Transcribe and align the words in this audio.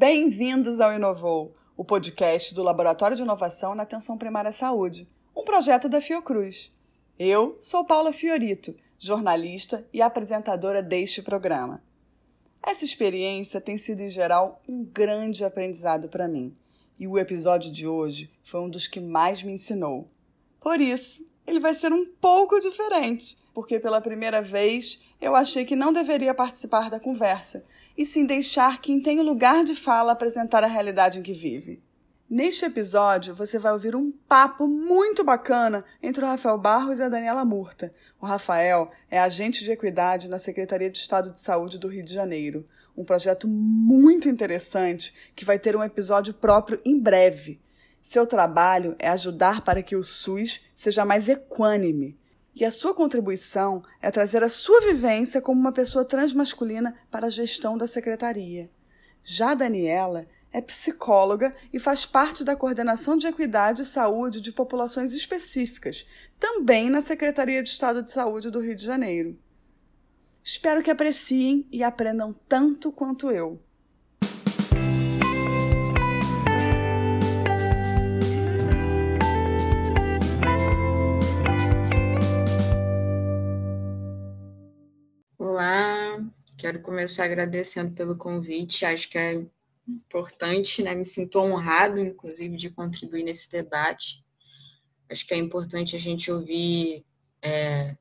Bem-vindos 0.00 0.80
ao 0.80 0.94
Inovou, 0.94 1.52
o 1.76 1.84
podcast 1.84 2.54
do 2.54 2.62
Laboratório 2.62 3.14
de 3.14 3.22
Inovação 3.22 3.74
na 3.74 3.82
Atenção 3.82 4.16
Primária 4.16 4.48
à 4.48 4.52
Saúde, 4.52 5.06
um 5.36 5.44
projeto 5.44 5.90
da 5.90 6.00
Fiocruz. 6.00 6.70
Eu 7.18 7.58
sou 7.60 7.84
Paula 7.84 8.10
Fiorito, 8.10 8.74
jornalista 8.98 9.86
e 9.92 10.00
apresentadora 10.00 10.82
deste 10.82 11.20
programa. 11.20 11.82
Essa 12.62 12.82
experiência 12.82 13.60
tem 13.60 13.76
sido, 13.76 14.00
em 14.00 14.08
geral, 14.08 14.62
um 14.66 14.82
grande 14.82 15.44
aprendizado 15.44 16.08
para 16.08 16.26
mim, 16.26 16.56
e 16.98 17.06
o 17.06 17.18
episódio 17.18 17.70
de 17.70 17.86
hoje 17.86 18.30
foi 18.42 18.62
um 18.62 18.70
dos 18.70 18.86
que 18.86 19.00
mais 19.00 19.42
me 19.42 19.52
ensinou. 19.52 20.06
Por 20.58 20.80
isso, 20.80 21.22
ele 21.46 21.60
vai 21.60 21.74
ser 21.74 21.92
um 21.92 22.06
pouco 22.06 22.58
diferente, 22.58 23.36
porque 23.52 23.78
pela 23.78 24.00
primeira 24.00 24.40
vez 24.40 24.98
eu 25.20 25.36
achei 25.36 25.66
que 25.66 25.76
não 25.76 25.92
deveria 25.92 26.32
participar 26.32 26.88
da 26.88 26.98
conversa, 26.98 27.62
e 28.00 28.06
sim 28.06 28.24
deixar 28.24 28.80
quem 28.80 28.98
tem 28.98 29.20
o 29.20 29.22
lugar 29.22 29.62
de 29.62 29.74
fala 29.74 30.12
apresentar 30.12 30.64
a 30.64 30.66
realidade 30.66 31.18
em 31.18 31.22
que 31.22 31.34
vive. 31.34 31.82
Neste 32.30 32.64
episódio, 32.64 33.34
você 33.34 33.58
vai 33.58 33.74
ouvir 33.74 33.94
um 33.94 34.10
papo 34.10 34.66
muito 34.66 35.22
bacana 35.22 35.84
entre 36.02 36.24
o 36.24 36.26
Rafael 36.26 36.56
Barros 36.56 36.98
e 36.98 37.02
a 37.02 37.10
Daniela 37.10 37.44
Murta. 37.44 37.92
O 38.18 38.24
Rafael 38.24 38.88
é 39.10 39.20
agente 39.20 39.62
de 39.64 39.70
equidade 39.70 40.30
na 40.30 40.38
Secretaria 40.38 40.88
de 40.88 40.96
Estado 40.96 41.30
de 41.30 41.40
Saúde 41.40 41.78
do 41.78 41.88
Rio 41.88 42.02
de 42.02 42.14
Janeiro. 42.14 42.66
Um 42.96 43.04
projeto 43.04 43.46
muito 43.46 44.30
interessante 44.30 45.12
que 45.36 45.44
vai 45.44 45.58
ter 45.58 45.76
um 45.76 45.84
episódio 45.84 46.32
próprio 46.32 46.80
em 46.82 46.98
breve. 46.98 47.60
Seu 48.00 48.26
trabalho 48.26 48.96
é 48.98 49.10
ajudar 49.10 49.60
para 49.60 49.82
que 49.82 49.94
o 49.94 50.02
SUS 50.02 50.62
seja 50.74 51.04
mais 51.04 51.28
equânime. 51.28 52.18
E 52.54 52.64
a 52.64 52.70
sua 52.70 52.94
contribuição 52.94 53.82
é 54.02 54.10
trazer 54.10 54.42
a 54.42 54.48
sua 54.48 54.80
vivência 54.80 55.40
como 55.40 55.60
uma 55.60 55.72
pessoa 55.72 56.04
transmasculina 56.04 56.96
para 57.10 57.26
a 57.26 57.30
gestão 57.30 57.78
da 57.78 57.86
secretaria. 57.86 58.70
Já 59.22 59.54
Daniela 59.54 60.26
é 60.52 60.60
psicóloga 60.60 61.54
e 61.72 61.78
faz 61.78 62.04
parte 62.04 62.42
da 62.42 62.56
coordenação 62.56 63.16
de 63.16 63.26
equidade 63.26 63.82
e 63.82 63.84
saúde 63.84 64.40
de 64.40 64.50
populações 64.50 65.14
específicas, 65.14 66.06
também 66.38 66.90
na 66.90 67.02
Secretaria 67.02 67.62
de 67.62 67.68
Estado 67.68 68.02
de 68.02 68.10
Saúde 68.10 68.50
do 68.50 68.60
Rio 68.60 68.74
de 68.74 68.84
Janeiro. 68.84 69.38
Espero 70.42 70.82
que 70.82 70.90
apreciem 70.90 71.68
e 71.70 71.84
aprendam 71.84 72.32
tanto 72.48 72.90
quanto 72.90 73.30
eu. 73.30 73.62
Olá, 85.60 86.18
quero 86.56 86.80
começar 86.80 87.26
agradecendo 87.26 87.92
pelo 87.92 88.16
convite. 88.16 88.86
Acho 88.86 89.10
que 89.10 89.18
é 89.18 89.46
importante, 89.86 90.82
né? 90.82 90.94
Me 90.94 91.04
sinto 91.04 91.38
honrado, 91.38 91.98
inclusive, 91.98 92.56
de 92.56 92.70
contribuir 92.70 93.24
nesse 93.24 93.50
debate. 93.50 94.24
Acho 95.10 95.26
que 95.26 95.34
é 95.34 95.36
importante 95.36 95.94
a 95.94 95.98
gente 95.98 96.32
ouvir 96.32 97.04
é, 97.42 97.94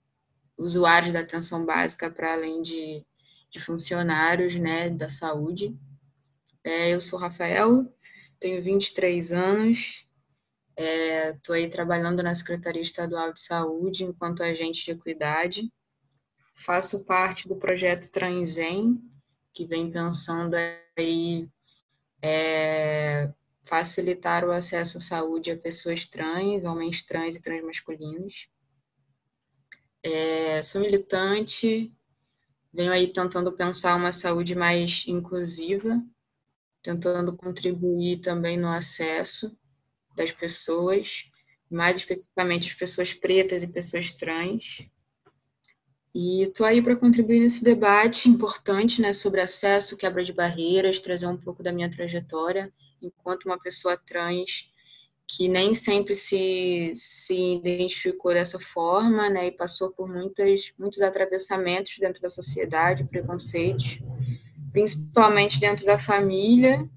usuários 0.57 1.11
da 1.11 1.19
atenção 1.19 1.65
básica 1.65 2.09
para 2.09 2.31
além 2.31 2.61
de, 2.61 3.05
de, 3.51 3.59
funcionários, 3.59 4.55
né, 4.55 4.89
da 4.89 5.09
saúde. 5.09 5.77
É, 6.63 6.93
eu 6.93 7.01
sou 7.01 7.19
Rafael, 7.19 7.93
tenho 8.39 8.63
23 8.63 9.33
anos, 9.33 10.07
estou 10.77 11.55
é, 11.55 11.59
aí 11.59 11.69
trabalhando 11.69 12.23
na 12.23 12.33
Secretaria 12.33 12.81
Estadual 12.81 13.33
de 13.33 13.41
Saúde 13.41 14.05
enquanto 14.05 14.43
agente 14.43 14.85
de 14.85 14.91
equidade. 14.91 15.69
Faço 16.65 17.05
parte 17.05 17.47
do 17.47 17.55
projeto 17.55 18.11
Transem, 18.11 19.01
que 19.53 19.65
vem 19.65 19.89
pensando 19.89 20.55
aí 20.97 21.49
é, 22.21 23.31
facilitar 23.63 24.43
o 24.43 24.51
acesso 24.51 24.97
à 24.97 24.99
saúde 24.99 25.51
a 25.51 25.57
pessoas 25.57 26.05
trans, 26.05 26.65
homens 26.65 27.01
trans 27.01 27.35
e 27.35 27.41
transmasculinos. 27.41 28.49
É, 30.03 30.61
sou 30.61 30.81
militante, 30.81 31.93
venho 32.73 32.91
aí 32.91 33.07
tentando 33.11 33.53
pensar 33.53 33.95
uma 33.95 34.11
saúde 34.11 34.53
mais 34.53 35.05
inclusiva, 35.07 36.03
tentando 36.83 37.37
contribuir 37.37 38.19
também 38.19 38.57
no 38.57 38.67
acesso 38.67 39.57
das 40.13 40.33
pessoas, 40.33 41.23
mais 41.71 41.99
especificamente 41.99 42.67
as 42.67 42.73
pessoas 42.73 43.13
pretas 43.13 43.63
e 43.63 43.67
pessoas 43.67 44.11
trans. 44.11 44.89
E 46.13 46.41
estou 46.41 46.65
aí 46.65 46.81
para 46.81 46.95
contribuir 46.95 47.39
nesse 47.39 47.63
debate 47.63 48.29
importante 48.29 49.01
né, 49.01 49.13
sobre 49.13 49.41
acesso, 49.41 49.95
quebra 49.95 50.23
de 50.23 50.33
barreiras, 50.33 51.01
trazer 51.01 51.27
um 51.27 51.37
pouco 51.37 51.61
da 51.61 51.71
minha 51.71 51.89
trajetória 51.89 52.73
enquanto 53.01 53.45
uma 53.45 53.57
pessoa 53.57 53.95
trans 53.97 54.69
que 55.31 55.47
nem 55.47 55.75
sempre 55.75 56.15
se, 56.15 56.91
se 56.95 57.57
identificou 57.57 58.33
dessa 58.33 58.59
forma 58.59 59.29
né, 59.29 59.45
e 59.47 59.51
passou 59.51 59.91
por 59.91 60.09
muitas, 60.09 60.73
muitos 60.77 61.03
atravessamentos 61.03 61.97
dentro 61.99 62.19
da 62.19 62.29
sociedade, 62.29 63.03
preconceitos, 63.03 63.99
principalmente 64.71 65.59
dentro 65.59 65.85
da 65.85 65.99
família. 65.99 66.89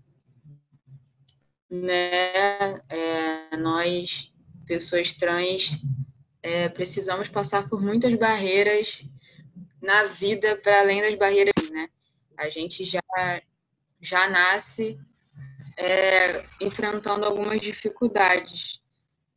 Né, 1.71 2.81
é, 2.89 3.57
nós, 3.59 4.33
pessoas 4.67 5.13
trans, 5.13 5.79
é, 6.43 6.69
precisamos 6.69 7.29
passar 7.29 7.69
por 7.69 7.81
muitas 7.81 8.15
barreiras 8.15 9.05
na 9.81 10.05
vida 10.05 10.57
para 10.57 10.81
além 10.81 11.01
das 11.01 11.15
barreiras, 11.15 11.71
né? 11.71 11.89
A 12.37 12.49
gente 12.49 12.85
já 12.85 13.01
já 14.01 14.29
nasce 14.29 14.99
é, 15.79 16.45
enfrentando 16.61 17.25
algumas 17.25 17.61
dificuldades, 17.61 18.83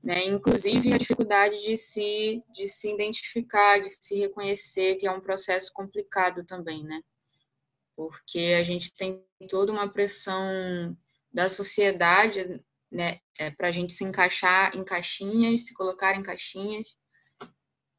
né? 0.03 0.25
Inclusive 0.25 0.93
a 0.93 0.97
dificuldade 0.97 1.61
de 1.61 1.77
se 1.77 2.43
de 2.51 2.67
se 2.67 2.91
identificar, 2.91 3.79
de 3.79 3.89
se 3.89 4.19
reconhecer, 4.19 4.95
que 4.95 5.05
é 5.05 5.11
um 5.11 5.21
processo 5.21 5.71
complicado 5.71 6.43
também, 6.43 6.83
né? 6.83 7.01
Porque 7.95 8.55
a 8.59 8.63
gente 8.63 8.93
tem 8.93 9.23
toda 9.47 9.71
uma 9.71 9.87
pressão 9.87 10.97
da 11.31 11.47
sociedade 11.47 12.63
né, 12.91 13.19
é, 13.37 13.51
para 13.51 13.67
a 13.67 13.71
gente 13.71 13.93
se 13.93 14.03
encaixar 14.03 14.75
em 14.75 14.83
caixinhas, 14.83 15.65
se 15.65 15.73
colocar 15.73 16.15
em 16.15 16.23
caixinhas, 16.23 16.95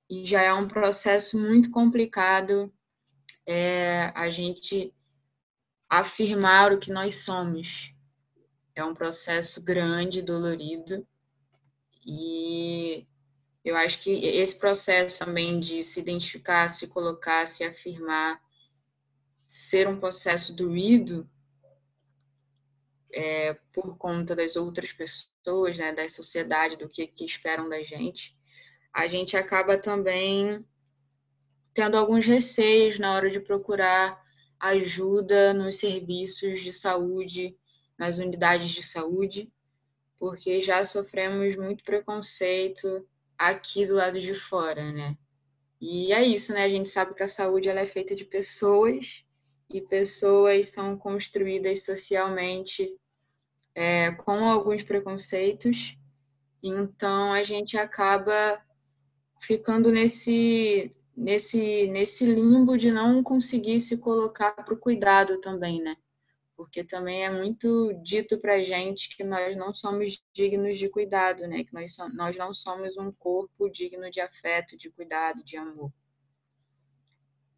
e 0.09 0.25
já 0.25 0.43
é 0.43 0.53
um 0.53 0.69
processo 0.69 1.39
muito 1.39 1.71
complicado 1.71 2.73
é, 3.45 4.13
a 4.15 4.31
gente 4.31 4.95
afirmar 5.89 6.73
o 6.73 6.79
que 6.79 6.91
nós 6.91 7.17
somos. 7.17 7.93
É 8.75 8.85
um 8.85 8.95
processo 8.95 9.63
grande, 9.63 10.23
dolorido, 10.23 11.07
e 12.07 13.05
eu 13.65 13.75
acho 13.75 13.99
que 14.01 14.11
esse 14.11 14.59
processo 14.61 15.25
também 15.25 15.59
de 15.59 15.83
se 15.83 15.99
identificar, 15.99 16.69
se 16.69 16.87
colocar, 16.89 17.47
se 17.47 17.65
afirmar, 17.65 18.41
ser 19.49 19.89
um 19.89 19.99
processo 19.99 20.55
doído, 20.55 21.29
é, 23.17 23.55
por 23.73 23.97
conta 23.97 24.37
das 24.37 24.57
outras 24.57 24.93
pessoas, 24.93 25.79
né, 25.79 25.91
da 25.91 26.07
sociedade, 26.07 26.77
do 26.77 26.87
que, 26.87 27.07
que 27.07 27.25
esperam 27.25 27.67
da 27.67 27.83
gente, 27.83 28.37
a 28.93 29.09
gente 29.09 29.37
acaba 29.39 29.79
também 29.79 30.63
tendo 31.73 31.97
alguns 31.97 32.27
receios 32.27 32.99
na 32.99 33.15
hora 33.15 33.31
de 33.31 33.41
procurar 33.41 34.23
ajuda 34.61 35.55
nos 35.55 35.77
serviços 35.77 36.61
de 36.61 36.73
saúde, 36.73 37.57
nas 37.99 38.19
unidades 38.19 38.69
de 38.69 38.83
saúde, 38.83 39.51
porque 40.19 40.61
já 40.61 40.85
sofremos 40.85 41.57
muito 41.57 41.85
preconceito 41.85 43.07
aqui 43.39 43.87
do 43.87 43.95
lado 43.95 44.21
de 44.21 44.35
fora, 44.35 44.93
né? 44.93 45.17
E 45.81 46.13
é 46.13 46.23
isso, 46.23 46.53
né? 46.53 46.65
A 46.65 46.69
gente 46.69 46.89
sabe 46.91 47.15
que 47.15 47.23
a 47.23 47.29
saúde 47.29 47.69
ela 47.69 47.81
é 47.81 47.87
feita 47.87 48.15
de 48.15 48.25
pessoas 48.25 49.25
e 49.71 49.81
pessoas 49.81 50.69
são 50.69 50.97
construídas 50.99 51.85
socialmente 51.85 52.95
é, 53.77 54.11
com 54.13 54.49
alguns 54.49 54.83
preconceitos, 54.83 55.99
então 56.63 57.31
a 57.31 57.43
gente 57.43 57.77
acaba 57.77 58.59
ficando 59.39 59.93
nesse, 59.93 60.97
nesse, 61.15 61.87
nesse 61.89 62.25
limbo 62.25 62.79
de 62.79 62.91
não 62.91 63.23
conseguir 63.23 63.79
se 63.83 63.99
colocar 63.99 64.53
para 64.53 64.73
o 64.73 64.79
cuidado 64.79 65.39
também, 65.43 65.83
né? 65.83 65.95
Porque 66.57 66.83
também 66.83 67.27
é 67.27 67.31
muito 67.31 67.93
dito 68.03 68.39
para 68.39 68.63
gente 68.63 69.15
que 69.15 69.23
nós 69.23 69.55
não 69.55 69.75
somos 69.75 70.25
dignos 70.33 70.79
de 70.79 70.89
cuidado, 70.89 71.47
né? 71.47 71.63
Que 71.63 71.75
nós, 71.75 71.95
nós 72.15 72.35
não 72.35 72.55
somos 72.55 72.97
um 72.97 73.13
corpo 73.13 73.69
digno 73.69 74.11
de 74.11 74.23
afeto, 74.23 74.75
de 74.79 74.89
cuidado, 74.89 75.45
de 75.45 75.59
amor. 75.59 75.93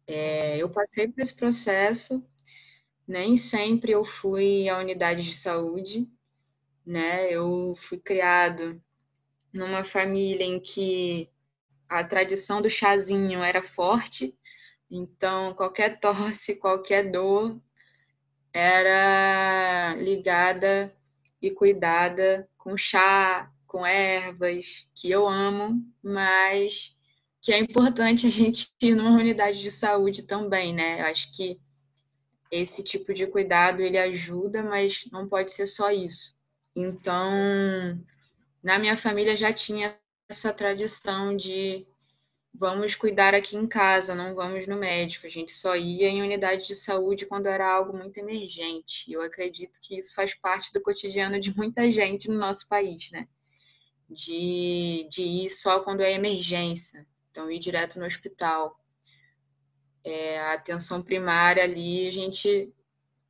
É, 0.05 0.57
eu 0.57 0.69
passei 0.69 1.07
por 1.07 1.21
esse 1.21 1.33
processo 1.33 2.21
nem 3.09 3.35
sempre 3.35 3.91
eu 3.91 4.05
fui 4.05 4.69
à 4.69 4.77
unidade 4.77 5.23
de 5.23 5.33
saúde, 5.33 6.07
né? 6.85 7.27
Eu 7.33 7.73
fui 7.75 7.97
criado 7.97 8.79
numa 9.51 9.83
família 9.83 10.43
em 10.43 10.59
que 10.59 11.27
a 11.89 12.03
tradição 12.03 12.61
do 12.61 12.69
chazinho 12.69 13.43
era 13.43 13.63
forte, 13.63 14.37
então 14.91 15.55
qualquer 15.55 15.99
tosse, 15.99 16.57
qualquer 16.61 17.09
dor 17.09 17.59
era 18.53 19.95
ligada 19.95 20.95
e 21.41 21.49
cuidada 21.49 22.47
com 22.59 22.77
chá, 22.77 23.51
com 23.65 23.83
ervas, 23.83 24.87
que 24.93 25.09
eu 25.09 25.27
amo, 25.27 25.83
mas 26.03 26.95
que 27.41 27.51
é 27.51 27.57
importante 27.57 28.27
a 28.27 28.29
gente 28.29 28.71
ir 28.79 28.93
numa 28.93 29.17
unidade 29.17 29.59
de 29.59 29.71
saúde 29.71 30.27
também, 30.27 30.75
né? 30.75 31.01
Eu 31.01 31.05
acho 31.07 31.35
que 31.35 31.59
esse 32.51 32.83
tipo 32.83 33.13
de 33.13 33.27
cuidado 33.27 33.81
ele 33.81 33.97
ajuda, 33.97 34.63
mas 34.63 35.05
não 35.11 35.27
pode 35.27 35.51
ser 35.51 35.67
só 35.67 35.91
isso. 35.91 36.35
Então, 36.75 37.31
na 38.63 38.79
minha 38.79 38.97
família 38.97 39.35
já 39.35 39.53
tinha 39.53 39.97
essa 40.27 40.53
tradição 40.53 41.35
de 41.35 41.87
vamos 42.53 42.95
cuidar 42.95 43.33
aqui 43.33 43.55
em 43.55 43.67
casa, 43.67 44.15
não 44.15 44.35
vamos 44.35 44.67
no 44.67 44.77
médico. 44.77 45.25
A 45.25 45.29
gente 45.29 45.51
só 45.51 45.75
ia 45.75 46.09
em 46.09 46.21
unidade 46.21 46.67
de 46.67 46.75
saúde 46.75 47.25
quando 47.25 47.47
era 47.47 47.67
algo 47.71 47.97
muito 47.97 48.17
emergente. 48.17 49.11
Eu 49.11 49.21
acredito 49.21 49.79
que 49.81 49.97
isso 49.97 50.13
faz 50.13 50.35
parte 50.35 50.73
do 50.73 50.81
cotidiano 50.81 51.39
de 51.39 51.55
muita 51.55 51.91
gente 51.91 52.29
no 52.29 52.37
nosso 52.37 52.67
país, 52.67 53.11
né? 53.11 53.27
De, 54.09 55.07
de 55.09 55.21
ir 55.23 55.49
só 55.49 55.81
quando 55.81 56.01
é 56.01 56.13
emergência, 56.13 57.05
então 57.29 57.49
ir 57.51 57.59
direto 57.59 57.99
no 57.99 58.05
hospital. 58.05 58.78
É, 60.03 60.39
a 60.39 60.53
atenção 60.53 61.01
primária 61.01 61.63
ali, 61.63 62.07
a 62.07 62.11
gente 62.11 62.73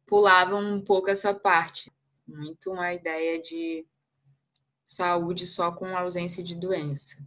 pulava 0.05 0.55
um 0.55 0.81
pouco 0.81 1.09
essa 1.09 1.33
parte. 1.33 1.91
Muito 2.27 2.71
uma 2.71 2.93
ideia 2.93 3.41
de 3.41 3.85
saúde 4.85 5.45
só 5.45 5.71
com 5.71 5.95
ausência 5.95 6.43
de 6.43 6.55
doença. 6.55 7.17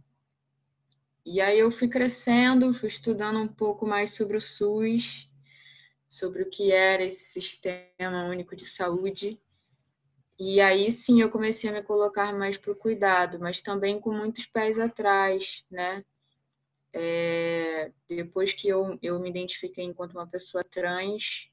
E 1.25 1.39
aí 1.39 1.59
eu 1.59 1.71
fui 1.71 1.87
crescendo, 1.87 2.73
fui 2.73 2.89
estudando 2.89 3.39
um 3.39 3.47
pouco 3.47 3.87
mais 3.87 4.13
sobre 4.13 4.35
o 4.35 4.41
SUS, 4.41 5.29
sobre 6.07 6.43
o 6.43 6.49
que 6.49 6.71
era 6.71 7.03
esse 7.03 7.41
sistema 7.41 8.27
único 8.29 8.55
de 8.55 8.65
saúde. 8.65 9.41
E 10.37 10.59
aí 10.59 10.91
sim 10.91 11.21
eu 11.21 11.29
comecei 11.29 11.69
a 11.69 11.73
me 11.73 11.81
colocar 11.81 12.33
mais 12.33 12.57
para 12.57 12.73
o 12.73 12.75
cuidado, 12.75 13.39
mas 13.39 13.61
também 13.61 13.99
com 13.99 14.11
muitos 14.11 14.45
pés 14.45 14.77
atrás, 14.77 15.65
né? 15.71 16.03
É, 16.93 17.91
depois 18.07 18.53
que 18.53 18.67
eu, 18.67 18.97
eu 19.01 19.19
me 19.19 19.29
identifiquei 19.29 19.83
enquanto 19.83 20.13
uma 20.13 20.27
pessoa 20.27 20.63
trans, 20.63 21.49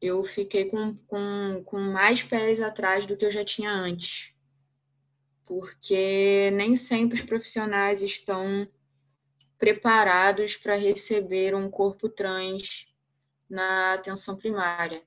eu 0.00 0.24
fiquei 0.24 0.64
com, 0.66 0.96
com, 1.06 1.62
com 1.64 1.78
mais 1.78 2.22
pés 2.22 2.60
atrás 2.60 3.06
do 3.06 3.16
que 3.16 3.24
eu 3.24 3.30
já 3.30 3.44
tinha 3.44 3.70
antes 3.70 4.34
porque 5.48 6.50
nem 6.52 6.76
sempre 6.76 7.16
os 7.16 7.24
profissionais 7.24 8.02
estão 8.02 8.68
preparados 9.58 10.54
para 10.54 10.76
receber 10.76 11.54
um 11.54 11.70
corpo 11.70 12.06
trans 12.06 12.86
na 13.48 13.94
atenção 13.94 14.36
primária. 14.36 15.02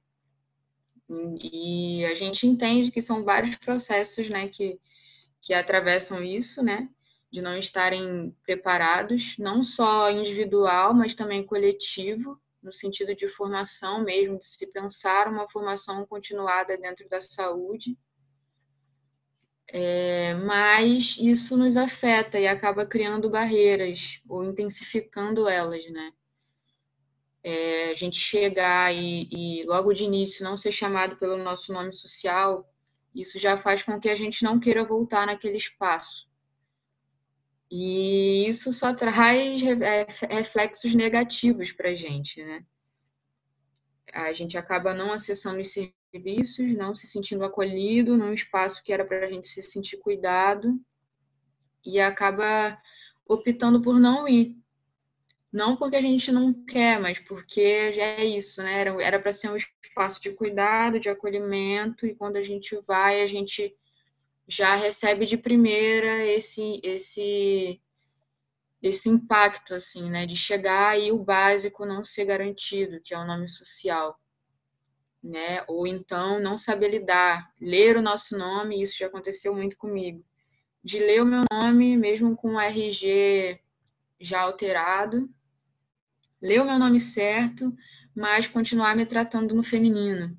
E 1.39 2.03
a 2.05 2.15
gente 2.15 2.47
entende 2.47 2.91
que 2.91 3.01
são 3.01 3.23
vários 3.23 3.55
processos 3.55 4.29
né, 4.29 4.47
que, 4.47 4.79
que 5.39 5.53
atravessam 5.53 6.23
isso, 6.23 6.63
né, 6.63 6.89
de 7.31 7.41
não 7.41 7.57
estarem 7.57 8.35
preparados, 8.43 9.37
não 9.37 9.63
só 9.63 10.11
individual, 10.11 10.93
mas 10.93 11.15
também 11.15 11.45
coletivo, 11.45 12.39
no 12.61 12.71
sentido 12.71 13.15
de 13.15 13.27
formação 13.27 14.03
mesmo, 14.03 14.37
de 14.37 14.45
se 14.45 14.67
pensar 14.71 15.27
uma 15.27 15.47
formação 15.47 16.05
continuada 16.05 16.77
dentro 16.77 17.07
da 17.09 17.21
saúde 17.21 17.97
é, 19.73 20.33
mas 20.33 21.17
isso 21.17 21.55
nos 21.55 21.77
afeta 21.77 22.37
e 22.37 22.45
acaba 22.45 22.85
criando 22.85 23.29
barreiras 23.29 24.21
ou 24.27 24.43
intensificando 24.43 25.47
elas, 25.47 25.89
né? 25.89 26.11
É, 27.43 27.89
a 27.89 27.93
gente 27.93 28.17
chegar 28.17 28.93
e, 28.93 29.29
e 29.31 29.63
logo 29.63 29.93
de 29.93 30.03
início 30.03 30.43
não 30.43 30.57
ser 30.57 30.73
chamado 30.73 31.15
pelo 31.15 31.37
nosso 31.37 31.71
nome 31.71 31.93
social, 31.93 32.69
isso 33.15 33.39
já 33.39 33.57
faz 33.57 33.81
com 33.81 33.99
que 33.99 34.09
a 34.09 34.15
gente 34.15 34.43
não 34.43 34.59
queira 34.59 34.83
voltar 34.83 35.25
naquele 35.25 35.57
espaço. 35.57 36.29
E 37.71 38.49
isso 38.49 38.73
só 38.73 38.93
traz 38.93 39.63
é, 39.63 40.05
reflexos 40.29 40.93
negativos 40.93 41.71
para 41.71 41.91
a 41.91 41.95
gente, 41.95 42.43
né? 42.43 42.65
A 44.13 44.33
gente 44.33 44.57
acaba 44.57 44.93
não 44.93 45.13
acessando 45.13 45.61
os 45.61 45.71
serviços, 45.71 46.73
não 46.73 46.93
se 46.93 47.07
sentindo 47.07 47.45
acolhido 47.45 48.17
num 48.17 48.33
espaço 48.33 48.83
que 48.83 48.91
era 48.91 49.05
para 49.05 49.23
a 49.23 49.27
gente 49.27 49.47
se 49.47 49.63
sentir 49.63 49.97
cuidado 49.99 50.77
e 51.85 51.97
acaba 51.97 52.77
optando 53.25 53.81
por 53.81 53.97
não 53.97 54.27
ir. 54.27 54.57
Não 55.51 55.77
porque 55.77 55.95
a 55.95 56.01
gente 56.01 56.29
não 56.29 56.53
quer, 56.65 56.99
mas 56.99 57.19
porque 57.19 57.93
já 57.93 58.03
é 58.03 58.25
isso, 58.25 58.61
né? 58.61 58.81
Era 58.81 59.17
para 59.19 59.31
ser 59.31 59.49
um 59.49 59.55
espaço 59.55 60.21
de 60.21 60.31
cuidado, 60.31 60.99
de 60.99 61.09
acolhimento, 61.09 62.05
e 62.05 62.15
quando 62.15 62.35
a 62.35 62.41
gente 62.41 62.77
vai, 62.85 63.21
a 63.21 63.27
gente 63.27 63.73
já 64.51 64.75
recebe 64.75 65.25
de 65.25 65.37
primeira 65.37 66.25
esse 66.25 66.79
esse 66.83 67.81
esse 68.81 69.09
impacto 69.09 69.75
assim, 69.75 70.09
né, 70.09 70.25
de 70.25 70.35
chegar 70.35 70.99
e 70.99 71.11
o 71.11 71.23
básico 71.23 71.85
não 71.85 72.03
ser 72.03 72.25
garantido, 72.25 72.99
que 73.01 73.13
é 73.13 73.17
o 73.17 73.25
nome 73.25 73.47
social 73.47 74.19
né? 75.23 75.63
Ou 75.67 75.85
então 75.85 76.39
não 76.39 76.57
saber 76.57 76.89
lidar, 76.89 77.51
ler 77.59 77.97
o 77.97 78.01
nosso 78.01 78.37
nome, 78.37 78.81
isso 78.81 78.97
já 78.97 79.07
aconteceu 79.07 79.53
muito 79.53 79.77
comigo. 79.77 80.23
De 80.83 80.99
ler 80.99 81.21
o 81.21 81.25
meu 81.25 81.43
nome, 81.51 81.95
mesmo 81.97 82.35
com 82.35 82.55
o 82.55 82.59
RG 82.59 83.59
já 84.19 84.41
alterado, 84.41 85.29
ler 86.41 86.61
o 86.61 86.65
meu 86.65 86.79
nome 86.79 86.99
certo, 86.99 87.75
mas 88.15 88.47
continuar 88.47 88.95
me 88.95 89.05
tratando 89.05 89.53
no 89.53 89.63
feminino. 89.63 90.37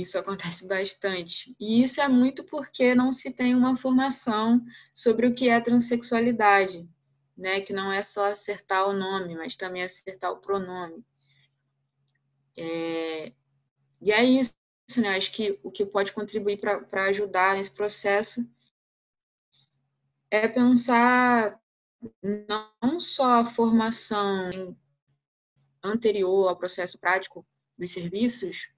Isso 0.00 0.18
acontece 0.18 0.66
bastante. 0.68 1.54
E 1.58 1.82
isso 1.82 2.00
é 2.00 2.08
muito 2.08 2.44
porque 2.44 2.94
não 2.94 3.12
se 3.12 3.32
tem 3.32 3.54
uma 3.54 3.76
formação 3.76 4.64
sobre 4.92 5.26
o 5.26 5.34
que 5.34 5.48
é 5.48 5.60
transexualidade, 5.60 6.88
né? 7.36 7.60
Que 7.60 7.72
não 7.72 7.92
é 7.92 8.02
só 8.02 8.26
acertar 8.26 8.88
o 8.88 8.92
nome, 8.92 9.34
mas 9.34 9.56
também 9.56 9.82
acertar 9.82 10.32
o 10.32 10.38
pronome. 10.38 11.04
É, 12.56 13.32
e 14.00 14.12
é 14.12 14.24
isso, 14.24 14.54
né? 14.98 15.16
Acho 15.16 15.32
que 15.32 15.58
o 15.62 15.70
que 15.70 15.86
pode 15.86 16.12
contribuir 16.12 16.58
para 16.58 17.04
ajudar 17.06 17.56
nesse 17.56 17.70
processo 17.70 18.46
é 20.30 20.48
pensar 20.48 21.60
não 22.80 22.98
só 22.98 23.40
a 23.40 23.44
formação 23.44 24.76
anterior 25.82 26.48
ao 26.48 26.56
processo 26.56 26.98
prático 26.98 27.46
dos 27.78 27.90
serviços, 27.90 28.68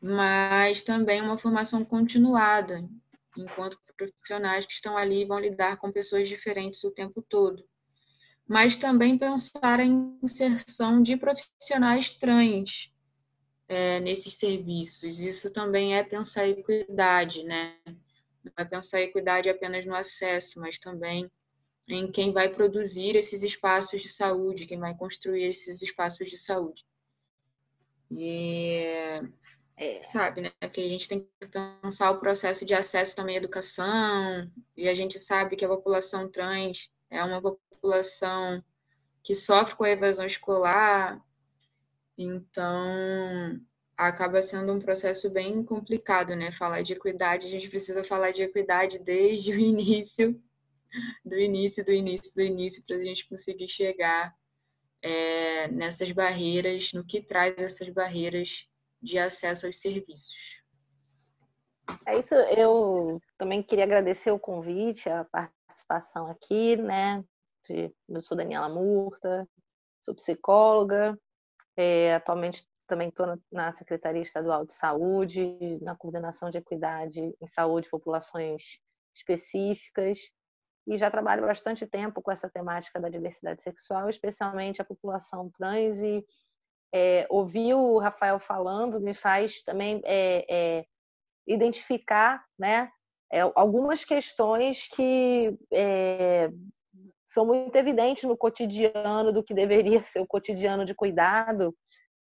mas 0.00 0.82
também 0.82 1.20
uma 1.20 1.38
formação 1.38 1.84
continuada, 1.84 2.88
enquanto 3.36 3.78
profissionais 3.96 4.64
que 4.64 4.72
estão 4.72 4.96
ali 4.96 5.24
vão 5.24 5.40
lidar 5.40 5.76
com 5.76 5.90
pessoas 5.90 6.28
diferentes 6.28 6.84
o 6.84 6.90
tempo 6.90 7.20
todo. 7.20 7.64
Mas 8.46 8.76
também 8.76 9.18
pensar 9.18 9.80
em 9.80 10.18
inserção 10.22 11.02
de 11.02 11.16
profissionais 11.16 12.14
trans, 12.14 12.92
é, 13.68 14.00
nesses 14.00 14.34
serviços. 14.34 15.20
Isso 15.20 15.52
também 15.52 15.94
é 15.94 16.02
pensar 16.02 16.48
equidade, 16.48 17.42
né? 17.42 17.76
Não 17.86 18.52
é 18.56 18.64
pensar 18.64 19.02
equidade 19.02 19.50
apenas 19.50 19.84
no 19.84 19.94
acesso, 19.94 20.58
mas 20.58 20.78
também 20.78 21.30
em 21.86 22.10
quem 22.10 22.32
vai 22.32 22.48
produzir 22.48 23.16
esses 23.16 23.42
espaços 23.42 24.00
de 24.00 24.08
saúde, 24.08 24.66
quem 24.66 24.78
vai 24.78 24.96
construir 24.96 25.44
esses 25.44 25.82
espaços 25.82 26.28
de 26.28 26.36
saúde. 26.36 26.86
E 28.10 29.20
é, 29.78 30.02
sabe, 30.02 30.40
né? 30.40 30.52
Porque 30.60 30.80
a 30.80 30.88
gente 30.88 31.08
tem 31.08 31.20
que 31.20 31.48
pensar 31.82 32.10
o 32.10 32.18
processo 32.18 32.66
de 32.66 32.74
acesso 32.74 33.14
também 33.14 33.36
à 33.36 33.38
educação, 33.38 34.50
e 34.76 34.88
a 34.88 34.94
gente 34.94 35.18
sabe 35.18 35.54
que 35.54 35.64
a 35.64 35.68
população 35.68 36.28
trans 36.28 36.90
é 37.08 37.22
uma 37.22 37.40
população 37.40 38.62
que 39.22 39.34
sofre 39.34 39.76
com 39.76 39.84
a 39.84 39.90
evasão 39.90 40.26
escolar, 40.26 41.22
então, 42.16 43.60
acaba 43.96 44.42
sendo 44.42 44.72
um 44.72 44.80
processo 44.80 45.30
bem 45.30 45.62
complicado, 45.62 46.34
né? 46.34 46.50
Falar 46.50 46.82
de 46.82 46.94
equidade, 46.94 47.46
a 47.46 47.50
gente 47.50 47.70
precisa 47.70 48.02
falar 48.02 48.32
de 48.32 48.42
equidade 48.42 48.98
desde 48.98 49.52
o 49.54 49.58
início, 49.58 50.42
do 51.24 51.38
início, 51.38 51.84
do 51.84 51.92
início, 51.92 52.34
do 52.34 52.42
início, 52.42 52.82
para 52.84 52.96
a 52.96 53.04
gente 53.04 53.28
conseguir 53.28 53.68
chegar 53.68 54.34
é, 55.00 55.68
nessas 55.68 56.10
barreiras, 56.10 56.92
no 56.92 57.04
que 57.04 57.20
traz 57.22 57.54
essas 57.58 57.88
barreiras 57.88 58.68
de 59.00 59.18
acesso 59.18 59.66
aos 59.66 59.80
serviços. 59.80 60.62
É 62.06 62.18
isso, 62.18 62.34
eu 62.34 63.20
também 63.36 63.62
queria 63.62 63.84
agradecer 63.84 64.30
o 64.30 64.38
convite, 64.38 65.08
a 65.08 65.24
participação 65.24 66.26
aqui, 66.30 66.76
né? 66.76 67.24
Eu 68.08 68.20
sou 68.20 68.36
Daniela 68.36 68.68
Murta, 68.68 69.48
sou 70.02 70.14
psicóloga, 70.14 71.18
é, 71.76 72.14
atualmente 72.14 72.66
também 72.86 73.08
estou 73.10 73.38
na 73.52 73.72
Secretaria 73.74 74.22
Estadual 74.22 74.64
de 74.64 74.72
Saúde, 74.72 75.78
na 75.82 75.94
coordenação 75.94 76.48
de 76.48 76.58
equidade 76.58 77.20
em 77.20 77.46
saúde 77.46 77.90
populações 77.90 78.80
específicas, 79.14 80.18
e 80.86 80.96
já 80.96 81.10
trabalho 81.10 81.42
bastante 81.42 81.86
tempo 81.86 82.22
com 82.22 82.32
essa 82.32 82.48
temática 82.48 82.98
da 82.98 83.10
diversidade 83.10 83.62
sexual, 83.62 84.08
especialmente 84.08 84.80
a 84.80 84.84
população 84.86 85.50
trans, 85.50 86.00
e 86.00 86.24
é, 86.94 87.26
ouvir 87.28 87.74
o 87.74 87.98
Rafael 87.98 88.38
falando 88.38 89.00
me 89.00 89.14
faz 89.14 89.62
também 89.62 90.00
é, 90.04 90.46
é, 90.48 90.84
identificar 91.46 92.44
né, 92.58 92.90
é, 93.32 93.40
algumas 93.54 94.04
questões 94.04 94.88
que 94.88 95.56
é, 95.72 96.50
são 97.26 97.44
muito 97.44 97.76
evidentes 97.76 98.24
no 98.24 98.36
cotidiano 98.36 99.32
do 99.32 99.42
que 99.42 99.52
deveria 99.52 100.02
ser 100.02 100.20
o 100.20 100.26
cotidiano 100.26 100.84
de 100.84 100.94
cuidado, 100.94 101.74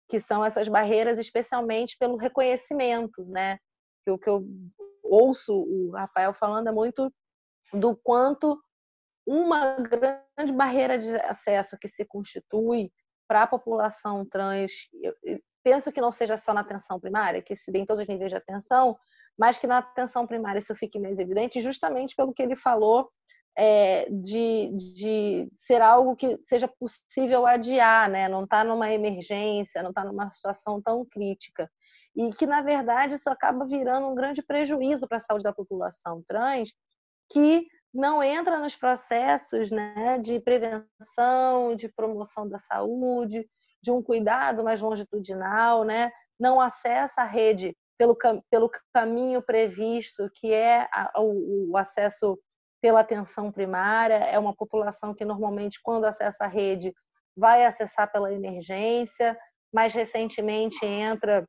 que 0.10 0.20
são 0.20 0.44
essas 0.44 0.68
barreiras, 0.68 1.20
especialmente 1.20 1.96
pelo 1.98 2.18
reconhecimento, 2.18 3.24
né? 3.26 3.58
O 4.08 4.18
que 4.18 4.30
eu 4.30 4.44
ouço 5.04 5.54
o 5.54 5.92
Rafael 5.92 6.34
falando 6.34 6.68
é 6.68 6.72
muito 6.72 7.14
do 7.72 7.96
quanto 7.96 8.60
uma 9.26 9.76
grande 9.76 10.52
barreira 10.52 10.98
de 10.98 11.16
acesso 11.18 11.78
que 11.80 11.88
se 11.88 12.04
constitui 12.04 12.92
para 13.30 13.44
a 13.44 13.48
população 13.48 14.26
trans, 14.26 14.72
eu 14.92 15.14
penso 15.64 15.92
que 15.92 16.02
não 16.02 16.12
seja 16.12 16.36
só 16.36 16.52
na 16.52 16.62
atenção 16.62 17.00
primária, 17.00 17.44
que 17.44 17.56
se 17.56 17.72
dê 17.72 17.78
em 17.78 17.86
todos 17.86 18.02
os 18.02 18.08
níveis 18.08 18.32
de 18.32 18.38
atenção, 18.38 18.98
mas 19.38 19.60
que 19.60 19.68
na 19.68 19.78
atenção 19.78 20.26
primária 20.26 20.58
isso 20.58 20.76
fique 20.76 21.00
mais 21.00 21.20
evidente, 21.20 21.62
justamente 21.62 22.16
pelo 22.16 22.34
que 22.34 22.42
ele 22.42 22.56
falou 22.56 23.08
é, 23.56 24.10
de, 24.10 24.72
de 24.96 25.50
ser 25.54 25.80
algo 25.80 26.16
que 26.16 26.40
seja 26.44 26.68
possível 26.68 27.46
adiar, 27.46 28.10
né? 28.10 28.28
não 28.28 28.46
está 28.46 28.64
numa 28.64 28.92
emergência, 28.92 29.84
não 29.84 29.92
está 29.92 30.04
numa 30.04 30.32
situação 30.32 30.82
tão 30.82 31.06
crítica. 31.06 31.70
E 32.16 32.34
que, 32.34 32.48
na 32.48 32.64
verdade, 32.64 33.14
isso 33.14 33.30
acaba 33.30 33.66
virando 33.68 34.08
um 34.08 34.16
grande 34.16 34.42
prejuízo 34.42 35.08
para 35.08 35.18
a 35.18 35.22
saúde 35.22 35.44
da 35.44 35.54
população 35.54 36.24
trans, 36.28 36.74
que 37.32 37.68
não 37.94 38.22
entra 38.22 38.60
nos 38.60 38.76
processos 38.76 39.72
né, 39.72 40.20
de 40.20 40.40
prevenção, 40.40 41.76
de 41.76 41.90
promoção 41.90 42.48
da 42.48 42.60
saúde, 42.60 43.50
de 43.82 43.92
um 43.92 44.02
cuidado 44.02 44.64
mais 44.64 44.82
longitudinal, 44.82 45.84
né? 45.84 46.12
não 46.40 46.62
acessa 46.62 47.22
a 47.22 47.26
rede 47.26 47.76
pelo, 47.98 48.18
pelo 48.50 48.72
caminho 48.94 49.42
previsto, 49.42 50.30
que 50.34 50.54
é 50.54 50.88
a, 50.94 51.12
o, 51.18 51.72
o 51.72 51.78
acesso 51.78 52.40
pela 52.82 53.02
atenção 53.02 53.52
primária, 53.52 54.16
é 54.16 54.40
uma 54.40 54.56
população 54.56 55.14
que 55.14 55.26
normalmente, 55.26 55.82
quando 55.84 56.06
acessa 56.06 56.46
a 56.46 56.48
rede, 56.48 56.94
vai 57.36 57.66
acessar 57.66 58.10
pela 58.10 58.34
emergência, 58.34 59.38
mais 59.74 59.94
recentemente 59.94 60.86
entra 60.86 61.46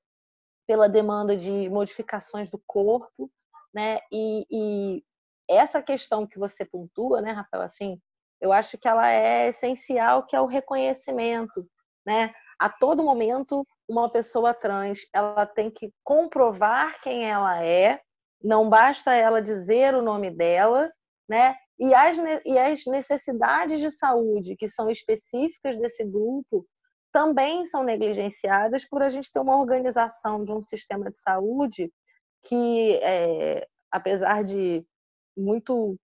pela 0.66 0.88
demanda 0.88 1.36
de 1.36 1.70
modificações 1.70 2.50
do 2.50 2.60
corpo, 2.66 3.30
né? 3.72 3.98
E, 4.12 4.44
e 4.50 5.04
essa 5.50 5.82
questão 5.82 6.26
que 6.26 6.38
você 6.38 6.64
pontua, 6.64 7.20
né, 7.20 7.32
Rafael, 7.32 7.62
assim, 7.62 8.00
eu 8.40 8.52
acho 8.52 8.78
que 8.78 8.88
ela 8.88 9.10
é 9.10 9.48
essencial, 9.48 10.24
que 10.24 10.34
é 10.34 10.40
o 10.40 10.46
reconhecimento, 10.46 11.66
né? 12.06 12.32
A 12.58 12.68
todo 12.68 13.02
momento, 13.02 13.66
uma 13.88 14.10
pessoa 14.10 14.54
trans, 14.54 15.00
ela 15.12 15.44
tem 15.46 15.70
que 15.70 15.92
comprovar 16.04 17.00
quem 17.02 17.28
ela 17.28 17.62
é, 17.64 18.00
não 18.42 18.68
basta 18.68 19.14
ela 19.14 19.42
dizer 19.42 19.94
o 19.94 20.02
nome 20.02 20.30
dela, 20.30 20.90
né? 21.28 21.56
E 21.78 21.94
as, 21.94 22.18
e 22.44 22.58
as 22.58 22.84
necessidades 22.86 23.80
de 23.80 23.90
saúde 23.90 24.56
que 24.56 24.68
são 24.68 24.90
específicas 24.90 25.78
desse 25.78 26.04
grupo 26.04 26.66
também 27.12 27.66
são 27.66 27.82
negligenciadas 27.82 28.84
por 28.84 29.02
a 29.02 29.10
gente 29.10 29.32
ter 29.32 29.40
uma 29.40 29.58
organização 29.58 30.44
de 30.44 30.52
um 30.52 30.62
sistema 30.62 31.10
de 31.10 31.18
saúde 31.18 31.92
que, 32.42 32.98
é, 33.02 33.66
apesar 33.90 34.44
de 34.44 34.84
muito 35.40 35.96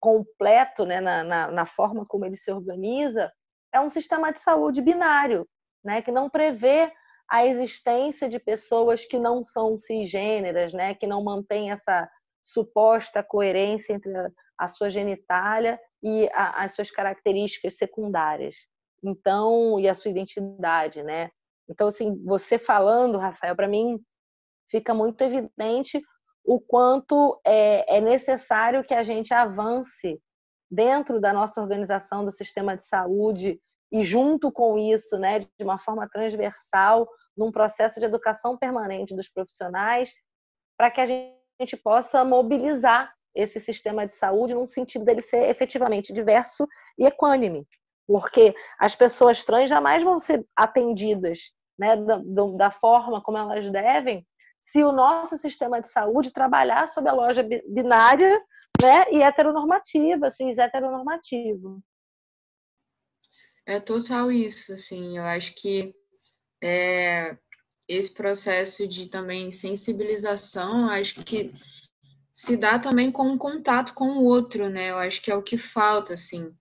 completo 0.00 0.84
né, 0.84 1.00
na, 1.00 1.24
na, 1.24 1.50
na, 1.50 1.66
forma 1.66 2.06
como 2.06 2.24
ele 2.24 2.36
se 2.36 2.50
organiza, 2.50 3.32
é 3.72 3.80
um 3.80 3.88
sistema 3.88 4.32
de 4.32 4.38
saúde 4.38 4.80
binário, 4.80 5.48
né, 5.84 6.00
que 6.02 6.12
não 6.12 6.30
prevê 6.30 6.92
a 7.28 7.44
existência 7.44 8.28
de 8.28 8.38
pessoas 8.38 9.04
que 9.04 9.18
não 9.18 9.42
são 9.42 9.76
cisgêneras, 9.76 10.72
né, 10.72 10.94
que 10.94 11.06
não 11.06 11.24
mantém 11.24 11.72
essa 11.72 12.08
suposta 12.44 13.22
coerência 13.22 13.92
entre 13.94 14.16
a, 14.16 14.30
a 14.58 14.68
sua 14.68 14.88
genitália 14.88 15.80
e 16.02 16.28
a, 16.32 16.62
as 16.64 16.74
suas 16.74 16.90
características 16.90 17.76
secundárias. 17.76 18.68
Então, 19.02 19.78
e 19.80 19.88
a 19.88 19.94
sua 19.94 20.10
identidade, 20.10 21.02
né? 21.02 21.30
Então, 21.68 21.88
assim, 21.88 22.22
você 22.24 22.58
falando, 22.58 23.18
Rafael, 23.18 23.56
para 23.56 23.68
mim 23.68 24.00
fica 24.70 24.94
muito 24.94 25.20
evidente 25.22 26.00
o 26.46 26.60
quanto 26.60 27.40
é, 27.44 27.96
é 27.96 28.00
necessário 28.00 28.84
que 28.84 28.94
a 28.94 29.02
gente 29.02 29.34
avance 29.34 30.20
dentro 30.70 31.20
da 31.20 31.32
nossa 31.32 31.60
organização 31.60 32.24
do 32.24 32.30
sistema 32.30 32.76
de 32.76 32.84
saúde 32.84 33.60
e 33.92 34.04
junto 34.04 34.50
com 34.52 34.78
isso, 34.78 35.18
né, 35.18 35.40
de 35.40 35.48
uma 35.60 35.78
forma 35.78 36.08
transversal, 36.08 37.08
num 37.36 37.50
processo 37.50 37.98
de 37.98 38.06
educação 38.06 38.56
permanente 38.56 39.14
dos 39.14 39.28
profissionais, 39.28 40.12
para 40.78 40.90
que 40.90 41.00
a 41.00 41.06
gente 41.06 41.76
possa 41.82 42.24
mobilizar 42.24 43.12
esse 43.34 43.60
sistema 43.60 44.06
de 44.06 44.12
saúde 44.12 44.54
num 44.54 44.66
sentido 44.66 45.04
dele 45.04 45.22
ser 45.22 45.48
efetivamente 45.48 46.12
diverso 46.12 46.66
e 46.98 47.06
equânime, 47.06 47.66
porque 48.06 48.54
as 48.78 48.94
pessoas 48.94 49.44
trans 49.44 49.68
jamais 49.68 50.02
vão 50.02 50.18
ser 50.18 50.46
atendidas 50.56 51.52
né, 51.78 51.96
da, 51.96 52.20
da 52.56 52.70
forma 52.70 53.22
como 53.22 53.36
elas 53.36 53.70
devem 53.70 54.26
se 54.70 54.82
o 54.82 54.92
nosso 54.92 55.38
sistema 55.38 55.80
de 55.80 55.88
saúde 55.88 56.32
trabalhar 56.32 56.88
sob 56.88 57.08
a 57.08 57.12
loja 57.12 57.46
binária 57.68 58.40
né, 58.80 59.04
e 59.12 59.22
heteronormativa, 59.22 60.30
cis 60.32 60.58
heteronormativo. 60.58 61.82
É 63.64 63.80
total 63.80 64.30
isso, 64.30 64.72
assim, 64.72 65.18
eu 65.18 65.24
acho 65.24 65.54
que 65.54 65.94
é, 66.62 67.36
esse 67.88 68.12
processo 68.12 68.86
de 68.86 69.08
também 69.08 69.52
sensibilização, 69.52 70.88
acho 70.88 71.22
que 71.24 71.54
se 72.32 72.56
dá 72.56 72.78
também 72.78 73.10
com 73.10 73.24
um 73.24 73.38
contato 73.38 73.94
com 73.94 74.18
o 74.18 74.24
outro, 74.24 74.68
né? 74.68 74.90
Eu 74.90 74.98
acho 74.98 75.22
que 75.22 75.30
é 75.30 75.34
o 75.34 75.42
que 75.42 75.56
falta, 75.56 76.14
assim 76.14 76.54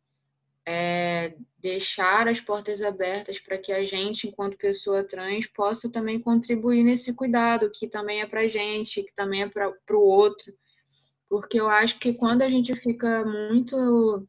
é, 0.66 1.36
deixar 1.60 2.28
as 2.28 2.40
portas 2.40 2.82
abertas 2.82 3.40
para 3.40 3.58
que 3.58 3.72
a 3.72 3.84
gente, 3.84 4.28
enquanto 4.28 4.58
pessoa 4.58 5.04
trans, 5.04 5.46
possa 5.48 5.92
também 5.92 6.20
contribuir 6.20 6.84
nesse 6.84 7.14
cuidado, 7.14 7.70
que 7.74 7.88
também 7.88 8.22
é 8.22 8.26
para 8.26 8.42
a 8.42 8.48
gente, 8.48 9.04
que 9.04 9.14
também 9.14 9.44
é 9.44 9.48
para 9.48 9.72
o 9.92 10.02
outro. 10.02 10.54
Porque 11.30 11.60
eu 11.60 11.70
acho 11.70 12.00
que 12.00 12.14
quando 12.14 12.42
a 12.42 12.50
gente 12.50 12.76
fica 12.76 13.24
muito 13.26 14.28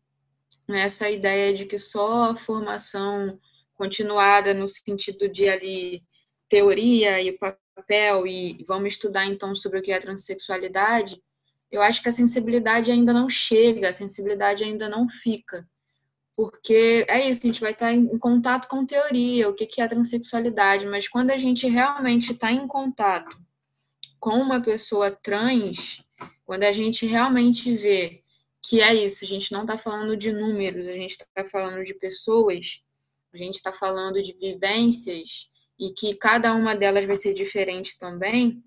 nessa 0.68 1.10
ideia 1.10 1.54
de 1.54 1.64
que 1.64 1.78
só 1.78 2.30
a 2.30 2.36
formação 2.36 3.38
continuada 3.74 4.52
no 4.52 4.68
sentido 4.68 5.28
de 5.28 5.48
ali 5.48 6.02
teoria 6.48 7.20
e 7.20 7.38
papel 7.38 8.26
e 8.26 8.64
vamos 8.66 8.88
estudar 8.94 9.26
então 9.26 9.54
sobre 9.54 9.78
o 9.78 9.82
que 9.82 9.92
é 9.92 9.98
transexualidade, 9.98 11.22
eu 11.70 11.82
acho 11.82 12.02
que 12.02 12.08
a 12.08 12.12
sensibilidade 12.12 12.90
ainda 12.90 13.12
não 13.12 13.28
chega, 13.28 13.88
a 13.88 13.92
sensibilidade 13.92 14.64
ainda 14.64 14.88
não 14.88 15.08
fica 15.08 15.66
porque 16.36 17.06
é 17.08 17.26
isso, 17.26 17.40
a 17.42 17.46
gente 17.46 17.60
vai 17.62 17.72
estar 17.72 17.92
em 17.94 18.18
contato 18.18 18.68
com 18.68 18.84
teoria, 18.84 19.48
o 19.48 19.54
que 19.54 19.80
é 19.80 19.84
a 19.84 19.88
transexualidade, 19.88 20.84
mas 20.86 21.08
quando 21.08 21.30
a 21.30 21.38
gente 21.38 21.66
realmente 21.66 22.32
está 22.32 22.52
em 22.52 22.68
contato 22.68 23.40
com 24.20 24.34
uma 24.34 24.60
pessoa 24.60 25.10
trans, 25.10 26.04
quando 26.44 26.64
a 26.64 26.72
gente 26.72 27.06
realmente 27.06 27.74
vê 27.74 28.22
que 28.62 28.82
é 28.82 28.94
isso, 28.94 29.24
a 29.24 29.26
gente 29.26 29.50
não 29.50 29.62
está 29.62 29.78
falando 29.78 30.14
de 30.14 30.30
números, 30.30 30.86
a 30.86 30.92
gente 30.92 31.12
está 31.12 31.44
falando 31.44 31.82
de 31.82 31.94
pessoas, 31.94 32.82
a 33.32 33.36
gente 33.38 33.54
está 33.54 33.72
falando 33.72 34.22
de 34.22 34.34
vivências 34.34 35.48
e 35.78 35.90
que 35.92 36.14
cada 36.16 36.52
uma 36.52 36.74
delas 36.74 37.06
vai 37.06 37.16
ser 37.16 37.32
diferente 37.32 37.98
também, 37.98 38.62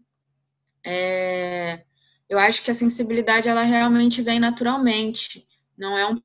é, 0.84 1.84
eu 2.28 2.40
acho 2.40 2.64
que 2.64 2.72
a 2.72 2.76
sensibilidade 2.76 3.48
ela 3.48 3.62
realmente 3.62 4.22
vem 4.24 4.40
naturalmente, 4.40 5.48
não 5.78 5.98
é 5.98 6.08
um 6.08 6.20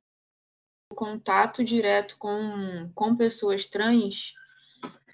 contato 0.94 1.64
direto 1.64 2.16
com, 2.18 2.90
com 2.94 3.16
pessoas 3.16 3.66
trans 3.66 4.34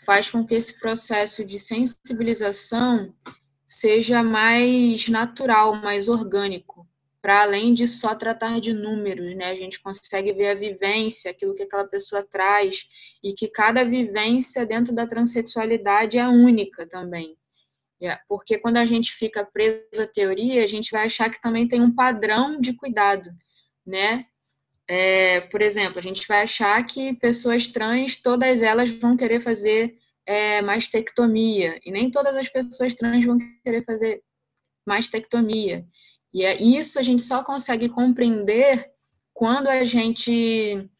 faz 0.04 0.30
com 0.30 0.46
que 0.46 0.54
esse 0.54 0.78
processo 0.78 1.44
de 1.44 1.58
sensibilização 1.60 3.14
seja 3.66 4.22
mais 4.22 5.08
natural, 5.08 5.76
mais 5.76 6.08
orgânico, 6.08 6.88
para 7.22 7.42
além 7.42 7.74
de 7.74 7.86
só 7.86 8.14
tratar 8.14 8.60
de 8.60 8.72
números, 8.72 9.36
né? 9.36 9.46
A 9.50 9.54
gente 9.54 9.80
consegue 9.80 10.32
ver 10.32 10.48
a 10.48 10.54
vivência, 10.54 11.30
aquilo 11.30 11.54
que 11.54 11.62
aquela 11.62 11.84
pessoa 11.84 12.22
traz, 12.22 12.86
e 13.22 13.32
que 13.32 13.46
cada 13.46 13.84
vivência 13.84 14.66
dentro 14.66 14.94
da 14.94 15.06
transexualidade 15.06 16.18
é 16.18 16.26
única 16.26 16.86
também. 16.86 17.36
É, 18.02 18.18
porque 18.26 18.58
quando 18.58 18.78
a 18.78 18.86
gente 18.86 19.12
fica 19.12 19.44
preso 19.44 20.00
à 20.00 20.06
teoria, 20.06 20.64
a 20.64 20.66
gente 20.66 20.90
vai 20.90 21.04
achar 21.04 21.30
que 21.30 21.40
também 21.40 21.68
tem 21.68 21.82
um 21.82 21.94
padrão 21.94 22.58
de 22.58 22.72
cuidado, 22.72 23.30
né? 23.86 24.26
É, 24.92 25.42
por 25.42 25.62
exemplo, 25.62 26.00
a 26.00 26.02
gente 26.02 26.26
vai 26.26 26.42
achar 26.42 26.84
que 26.84 27.14
pessoas 27.14 27.68
trans, 27.68 28.16
todas 28.16 28.60
elas 28.60 28.90
vão 28.90 29.16
querer 29.16 29.38
fazer 29.38 29.96
é, 30.26 30.60
mastectomia, 30.62 31.78
e 31.84 31.92
nem 31.92 32.10
todas 32.10 32.34
as 32.34 32.48
pessoas 32.48 32.96
trans 32.96 33.24
vão 33.24 33.38
querer 33.64 33.84
fazer 33.84 34.20
mastectomia. 34.84 35.86
E 36.34 36.44
é, 36.44 36.60
isso 36.60 36.98
a 36.98 37.02
gente 37.02 37.22
só 37.22 37.44
consegue 37.44 37.88
compreender 37.88 38.90
quando 39.32 39.68
a 39.68 39.84
gente 39.84 40.90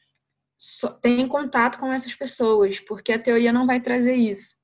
tem 1.02 1.26
contato 1.26 1.76
com 1.76 1.92
essas 1.92 2.14
pessoas, 2.14 2.78
porque 2.78 3.12
a 3.12 3.18
teoria 3.18 3.52
não 3.52 3.66
vai 3.66 3.80
trazer 3.80 4.14
isso, 4.14 4.54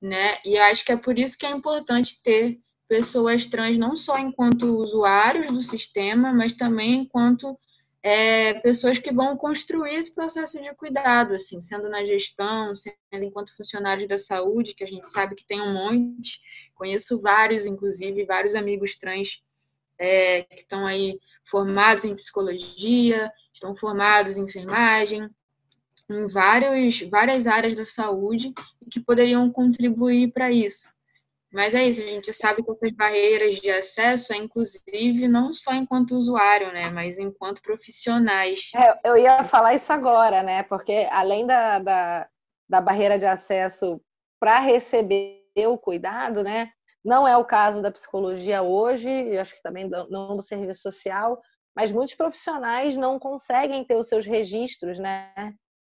né? 0.00 0.34
E 0.44 0.56
acho 0.56 0.84
que 0.84 0.92
é 0.92 0.96
por 0.96 1.18
isso 1.18 1.36
que 1.36 1.46
é 1.46 1.50
importante 1.50 2.22
ter 2.22 2.60
pessoas 2.88 3.44
trans 3.44 3.76
não 3.76 3.96
só 3.96 4.16
enquanto 4.16 4.78
usuários 4.78 5.48
do 5.48 5.62
sistema, 5.62 6.32
mas 6.32 6.54
também 6.54 7.00
enquanto 7.00 7.58
é, 8.06 8.54
pessoas 8.60 8.98
que 8.98 9.12
vão 9.12 9.36
construir 9.36 9.96
esse 9.96 10.14
processo 10.14 10.60
de 10.62 10.72
cuidado, 10.76 11.34
assim, 11.34 11.60
sendo 11.60 11.88
na 11.88 12.04
gestão, 12.04 12.72
sendo 12.72 12.94
enquanto 13.14 13.56
funcionários 13.56 14.06
da 14.06 14.16
saúde, 14.16 14.76
que 14.76 14.84
a 14.84 14.86
gente 14.86 15.08
sabe 15.08 15.34
que 15.34 15.44
tem 15.44 15.60
um 15.60 15.74
monte, 15.74 16.40
conheço 16.76 17.20
vários, 17.20 17.66
inclusive, 17.66 18.24
vários 18.24 18.54
amigos 18.54 18.96
trans 18.96 19.42
é, 19.98 20.44
que 20.44 20.60
estão 20.60 20.86
aí 20.86 21.18
formados 21.44 22.04
em 22.04 22.14
psicologia, 22.14 23.28
estão 23.52 23.74
formados 23.74 24.36
em 24.36 24.44
enfermagem, 24.44 25.28
em 26.08 26.28
vários, 26.28 27.00
várias 27.10 27.48
áreas 27.48 27.74
da 27.74 27.84
saúde 27.84 28.54
e 28.80 28.88
que 28.88 29.00
poderiam 29.00 29.50
contribuir 29.50 30.30
para 30.30 30.52
isso. 30.52 30.95
Mas 31.56 31.74
é 31.74 31.84
isso, 31.84 32.02
a 32.02 32.04
gente 32.04 32.34
sabe 32.34 32.62
que 32.62 32.70
essas 32.70 32.90
barreiras 32.90 33.54
de 33.54 33.70
acesso 33.70 34.34
é 34.34 34.36
inclusive 34.36 35.26
não 35.26 35.54
só 35.54 35.72
enquanto 35.72 36.14
usuário, 36.14 36.70
né, 36.70 36.90
mas 36.90 37.16
enquanto 37.16 37.62
profissionais. 37.62 38.70
É, 38.76 39.08
eu 39.08 39.16
ia 39.16 39.42
falar 39.42 39.72
isso 39.72 39.90
agora, 39.90 40.42
né, 40.42 40.64
porque 40.64 41.08
além 41.10 41.46
da, 41.46 41.78
da, 41.78 42.28
da 42.68 42.78
barreira 42.78 43.18
de 43.18 43.24
acesso 43.24 43.98
para 44.38 44.58
receber 44.58 45.40
o 45.66 45.78
cuidado, 45.78 46.42
né, 46.42 46.68
não 47.02 47.26
é 47.26 47.34
o 47.38 47.44
caso 47.44 47.80
da 47.80 47.90
psicologia 47.90 48.60
hoje, 48.60 49.38
acho 49.38 49.54
que 49.54 49.62
também 49.62 49.88
não 49.88 50.36
do 50.36 50.42
serviço 50.42 50.82
social, 50.82 51.40
mas 51.74 51.90
muitos 51.90 52.14
profissionais 52.14 52.98
não 52.98 53.18
conseguem 53.18 53.82
ter 53.82 53.96
os 53.96 54.08
seus 54.08 54.26
registros, 54.26 54.98
né, 54.98 55.32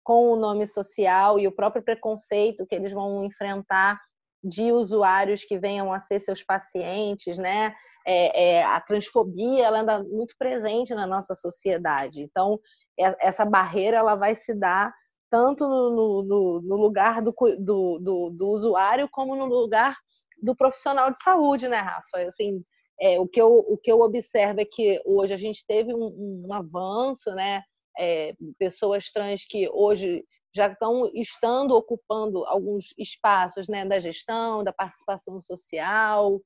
com 0.02 0.32
o 0.32 0.36
nome 0.36 0.66
social 0.66 1.38
e 1.38 1.46
o 1.46 1.52
próprio 1.52 1.84
preconceito 1.84 2.66
que 2.66 2.74
eles 2.74 2.90
vão 2.90 3.22
enfrentar 3.22 4.00
de 4.42 4.72
usuários 4.72 5.44
que 5.44 5.58
venham 5.58 5.92
a 5.92 6.00
ser 6.00 6.20
seus 6.20 6.42
pacientes, 6.42 7.38
né? 7.38 7.74
É, 8.04 8.56
é, 8.56 8.64
a 8.64 8.80
transfobia 8.80 9.64
ela 9.64 9.80
anda 9.80 10.02
muito 10.02 10.34
presente 10.36 10.94
na 10.94 11.06
nossa 11.06 11.34
sociedade. 11.34 12.22
Então, 12.22 12.58
essa 13.20 13.44
barreira 13.44 13.98
ela 13.98 14.16
vai 14.16 14.34
se 14.34 14.52
dar 14.54 14.92
tanto 15.30 15.66
no, 15.66 16.22
no, 16.22 16.60
no 16.62 16.76
lugar 16.76 17.22
do, 17.22 17.32
do, 17.58 17.98
do, 17.98 18.30
do, 18.30 18.48
usuário 18.48 19.08
como 19.10 19.34
no 19.34 19.46
lugar 19.46 19.96
do 20.42 20.54
profissional 20.54 21.10
de 21.10 21.22
saúde, 21.22 21.68
né, 21.68 21.78
Rafa? 21.78 22.28
Assim, 22.28 22.62
é, 23.00 23.18
o, 23.18 23.26
que 23.26 23.40
eu, 23.40 23.48
o 23.48 23.78
que 23.78 23.90
eu 23.90 24.00
observo 24.00 24.60
é 24.60 24.64
que 24.64 25.00
hoje 25.06 25.32
a 25.32 25.36
gente 25.36 25.64
teve 25.66 25.94
um, 25.94 26.44
um 26.46 26.52
avanço, 26.52 27.30
né? 27.34 27.62
É, 27.98 28.34
pessoas 28.58 29.10
trans 29.10 29.44
que 29.46 29.68
hoje 29.70 30.24
já 30.54 30.68
estão 30.68 31.10
estando 31.14 31.74
ocupando 31.74 32.44
alguns 32.44 32.94
espaços 32.98 33.68
né, 33.68 33.84
da 33.84 33.98
gestão, 34.00 34.62
da 34.62 34.72
participação 34.72 35.40
social, 35.40 36.40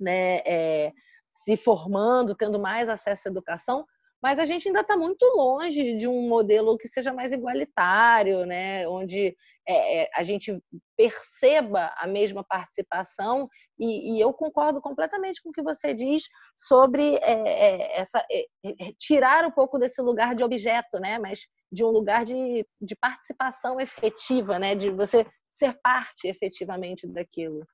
né, 0.00 0.38
é, 0.46 0.92
se 1.28 1.56
formando, 1.56 2.34
tendo 2.34 2.58
mais 2.58 2.88
acesso 2.88 3.28
à 3.28 3.30
educação, 3.30 3.84
mas 4.22 4.38
a 4.38 4.46
gente 4.46 4.66
ainda 4.66 4.80
está 4.80 4.96
muito 4.96 5.24
longe 5.36 5.96
de 5.96 6.08
um 6.08 6.28
modelo 6.28 6.76
que 6.78 6.88
seja 6.88 7.12
mais 7.12 7.32
igualitário, 7.32 8.46
né? 8.46 8.88
onde 8.88 9.36
é, 9.68 10.02
é, 10.02 10.10
a 10.14 10.22
gente 10.22 10.62
perceba 10.96 11.92
a 11.96 12.06
mesma 12.06 12.44
participação, 12.44 13.48
e, 13.78 14.16
e, 14.16 14.20
eu 14.20 14.32
concordo 14.32 14.80
completamente 14.80 15.42
com 15.42 15.50
o 15.50 15.52
que 15.52 15.62
você 15.62 15.92
diz 15.92 16.22
sobre 16.56 17.16
é, 17.16 17.32
é 17.32 18.00
essa, 18.00 18.24
é, 18.30 18.46
tirar 18.98 19.44
um 19.44 19.50
pouco 19.50 19.78
desse 19.78 20.00
lugar 20.00 20.34
de 20.34 20.44
objeto, 20.44 20.98
né? 21.00 21.18
mas 21.18 21.40
de 21.70 21.84
um 21.84 21.90
lugar 21.90 22.24
de, 22.24 22.66
de 22.80 22.96
participação 22.96 23.80
efetiva, 23.80 24.58
né? 24.58 24.74
de 24.74 24.90
você 24.90 25.26
ser 25.50 25.78
parte 25.82 26.28
efetivamente 26.28 27.06
daquilo. 27.06 27.66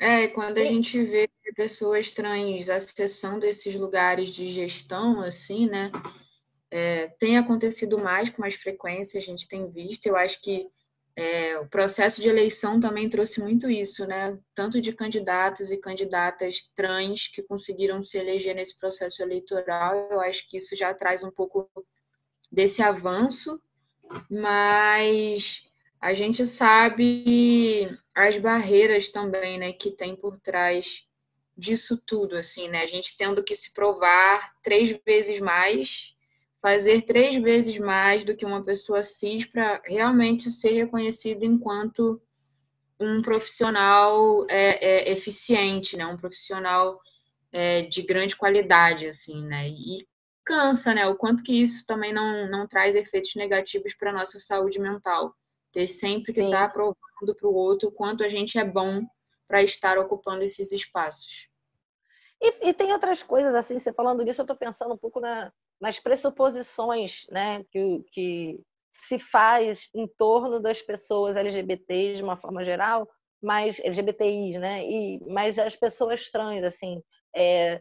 É, 0.00 0.28
quando 0.28 0.58
a 0.58 0.64
gente 0.64 1.02
vê 1.02 1.28
pessoas 1.56 2.10
trans 2.12 2.68
acessando 2.68 3.44
esses 3.44 3.74
lugares 3.74 4.28
de 4.28 4.48
gestão, 4.48 5.20
assim, 5.20 5.66
né? 5.66 5.90
É, 6.70 7.08
tem 7.18 7.38
acontecido 7.38 7.98
mais 7.98 8.28
com 8.30 8.42
mais 8.42 8.54
frequência, 8.54 9.18
a 9.18 9.22
gente 9.22 9.48
tem 9.48 9.70
visto. 9.70 10.06
Eu 10.06 10.16
acho 10.16 10.40
que 10.42 10.68
é, 11.16 11.58
o 11.58 11.66
processo 11.66 12.20
de 12.20 12.28
eleição 12.28 12.78
também 12.78 13.08
trouxe 13.08 13.40
muito 13.40 13.68
isso, 13.68 14.06
né? 14.06 14.38
Tanto 14.54 14.80
de 14.80 14.92
candidatos 14.92 15.70
e 15.70 15.76
candidatas 15.76 16.70
trans 16.76 17.26
que 17.26 17.42
conseguiram 17.42 18.00
se 18.02 18.18
eleger 18.18 18.54
nesse 18.54 18.78
processo 18.78 19.20
eleitoral. 19.20 20.08
Eu 20.10 20.20
acho 20.20 20.48
que 20.48 20.58
isso 20.58 20.76
já 20.76 20.94
traz 20.94 21.24
um 21.24 21.30
pouco 21.30 21.68
desse 22.52 22.82
avanço, 22.82 23.60
mas 24.30 25.68
a 26.00 26.14
gente 26.14 26.46
sabe 26.46 27.98
as 28.14 28.38
barreiras 28.38 29.10
também, 29.10 29.58
né, 29.58 29.72
que 29.72 29.90
tem 29.90 30.14
por 30.14 30.38
trás 30.38 31.04
disso 31.56 32.00
tudo, 32.06 32.36
assim, 32.36 32.68
né? 32.68 32.82
A 32.82 32.86
gente 32.86 33.16
tendo 33.16 33.42
que 33.42 33.56
se 33.56 33.72
provar 33.72 34.52
três 34.62 34.96
vezes 35.04 35.40
mais, 35.40 36.14
fazer 36.60 37.02
três 37.02 37.40
vezes 37.42 37.78
mais 37.78 38.24
do 38.24 38.36
que 38.36 38.44
uma 38.44 38.64
pessoa 38.64 39.02
cis 39.02 39.44
para 39.44 39.80
realmente 39.86 40.50
ser 40.50 40.70
reconhecido 40.70 41.44
enquanto 41.44 42.20
um 43.00 43.22
profissional 43.22 44.44
é, 44.50 44.84
é, 44.84 45.12
eficiente, 45.12 45.96
né? 45.96 46.04
Um 46.06 46.16
profissional 46.16 47.00
é, 47.52 47.82
de 47.82 48.02
grande 48.02 48.34
qualidade, 48.36 49.06
assim, 49.06 49.44
né? 49.44 49.68
E 49.68 50.06
cansa, 50.44 50.94
né? 50.94 51.06
O 51.06 51.16
quanto 51.16 51.44
que 51.44 51.60
isso 51.60 51.86
também 51.86 52.12
não, 52.12 52.50
não 52.50 52.66
traz 52.66 52.96
efeitos 52.96 53.34
negativos 53.36 53.94
para 53.94 54.12
nossa 54.12 54.40
saúde 54.40 54.80
mental 54.80 55.34
ter 55.72 55.86
sempre 55.86 56.32
que 56.32 56.40
estar 56.40 56.68
tá 56.68 56.72
provando 56.72 57.36
para 57.38 57.48
o 57.48 57.54
outro 57.54 57.88
o 57.88 57.92
quanto 57.92 58.24
a 58.24 58.28
gente 58.28 58.58
é 58.58 58.64
bom 58.64 59.06
para 59.46 59.62
estar 59.62 59.98
ocupando 59.98 60.42
esses 60.42 60.72
espaços. 60.72 61.48
E, 62.40 62.68
e, 62.68 62.74
tem 62.74 62.92
outras 62.92 63.22
coisas, 63.22 63.54
assim, 63.54 63.78
você 63.78 63.92
falando 63.92 64.24
disso, 64.24 64.40
eu 64.40 64.44
estou 64.44 64.56
pensando 64.56 64.94
um 64.94 64.98
pouco 64.98 65.20
na, 65.20 65.52
nas 65.80 65.98
pressuposições 66.00 67.24
né, 67.30 67.64
que, 67.70 68.04
que 68.12 68.60
se 68.90 69.18
faz 69.18 69.88
em 69.94 70.06
torno 70.06 70.60
das 70.60 70.82
pessoas 70.82 71.36
LGBTs 71.36 72.16
de 72.16 72.22
uma 72.22 72.36
forma 72.36 72.64
geral, 72.64 73.08
mas 73.42 73.78
LGBTIs, 73.80 74.60
né? 74.60 74.84
E, 74.84 75.20
mas 75.28 75.58
as 75.58 75.76
pessoas 75.76 76.28
trans, 76.30 76.64
assim, 76.64 77.00
é, 77.34 77.80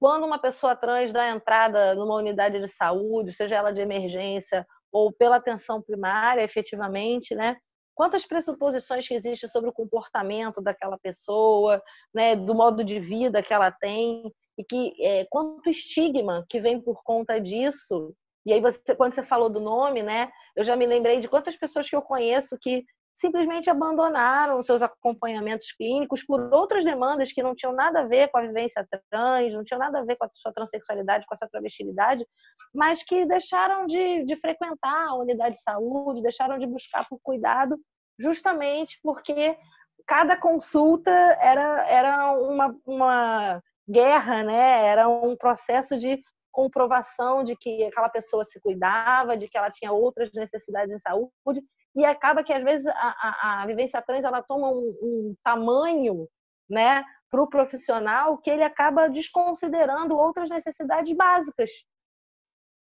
quando 0.00 0.24
uma 0.24 0.38
pessoa 0.38 0.76
trans 0.76 1.12
dá 1.12 1.28
entrada 1.28 1.94
numa 1.94 2.16
unidade 2.16 2.60
de 2.60 2.68
saúde, 2.68 3.32
seja 3.32 3.56
ela 3.56 3.72
de 3.72 3.80
emergência 3.80 4.66
ou 4.90 5.12
pela 5.12 5.36
atenção 5.36 5.82
primária, 5.82 6.42
efetivamente, 6.42 7.34
né? 7.34 7.56
Quantas 7.94 8.26
pressuposições 8.26 9.06
que 9.06 9.14
existem 9.14 9.48
sobre 9.48 9.70
o 9.70 9.72
comportamento 9.72 10.60
daquela 10.62 10.98
pessoa, 10.98 11.82
né? 12.14 12.36
Do 12.36 12.54
modo 12.54 12.82
de 12.84 12.98
vida 13.00 13.42
que 13.42 13.52
ela 13.52 13.70
tem 13.70 14.32
e 14.58 14.64
que 14.64 14.94
é, 15.00 15.26
quanto 15.30 15.68
estigma 15.68 16.44
que 16.48 16.60
vem 16.60 16.80
por 16.80 17.02
conta 17.02 17.40
disso. 17.40 18.14
E 18.44 18.52
aí 18.52 18.60
você, 18.60 18.94
quando 18.94 19.14
você 19.14 19.22
falou 19.22 19.50
do 19.50 19.60
nome, 19.60 20.02
né? 20.02 20.30
Eu 20.54 20.64
já 20.64 20.76
me 20.76 20.86
lembrei 20.86 21.20
de 21.20 21.28
quantas 21.28 21.56
pessoas 21.56 21.88
que 21.88 21.96
eu 21.96 22.02
conheço 22.02 22.56
que 22.60 22.84
simplesmente 23.16 23.70
abandonaram 23.70 24.62
seus 24.62 24.82
acompanhamentos 24.82 25.72
clínicos 25.72 26.22
por 26.22 26.52
outras 26.52 26.84
demandas 26.84 27.32
que 27.32 27.42
não 27.42 27.54
tinham 27.54 27.72
nada 27.72 28.00
a 28.00 28.06
ver 28.06 28.28
com 28.28 28.38
a 28.38 28.42
vivência 28.42 28.86
trans, 29.10 29.54
não 29.54 29.64
tinham 29.64 29.78
nada 29.78 30.00
a 30.00 30.04
ver 30.04 30.16
com 30.16 30.26
a 30.26 30.30
sua 30.34 30.52
transexualidade, 30.52 31.24
com 31.26 31.34
a 31.34 31.36
sua 31.36 31.48
travestilidade, 31.48 32.26
mas 32.74 33.02
que 33.02 33.24
deixaram 33.24 33.86
de, 33.86 34.24
de 34.24 34.36
frequentar 34.36 35.08
a 35.08 35.14
unidade 35.14 35.56
de 35.56 35.62
saúde, 35.62 36.22
deixaram 36.22 36.58
de 36.58 36.66
buscar 36.66 37.08
por 37.08 37.18
cuidado, 37.22 37.78
justamente 38.18 38.98
porque 39.02 39.58
cada 40.06 40.36
consulta 40.36 41.10
era, 41.10 41.88
era 41.88 42.32
uma, 42.32 42.76
uma 42.86 43.62
guerra, 43.88 44.42
né? 44.42 44.86
era 44.86 45.08
um 45.08 45.36
processo 45.36 45.98
de 45.98 46.22
comprovação 46.50 47.44
de 47.44 47.54
que 47.54 47.84
aquela 47.84 48.08
pessoa 48.08 48.42
se 48.42 48.60
cuidava, 48.60 49.36
de 49.36 49.48
que 49.48 49.58
ela 49.58 49.70
tinha 49.70 49.92
outras 49.92 50.30
necessidades 50.32 50.94
em 50.94 50.98
saúde, 50.98 51.62
e 51.94 52.04
acaba 52.04 52.42
que 52.42 52.52
às 52.52 52.62
vezes 52.62 52.86
a, 52.86 52.92
a, 52.94 53.62
a 53.62 53.66
vivência 53.66 54.02
trans 54.02 54.24
ela 54.24 54.42
toma 54.42 54.70
um, 54.70 54.96
um 55.02 55.34
tamanho, 55.42 56.28
né, 56.68 57.04
para 57.30 57.42
o 57.42 57.48
profissional 57.48 58.38
que 58.38 58.50
ele 58.50 58.62
acaba 58.62 59.08
desconsiderando 59.08 60.16
outras 60.16 60.48
necessidades 60.48 61.12
básicas, 61.14 61.70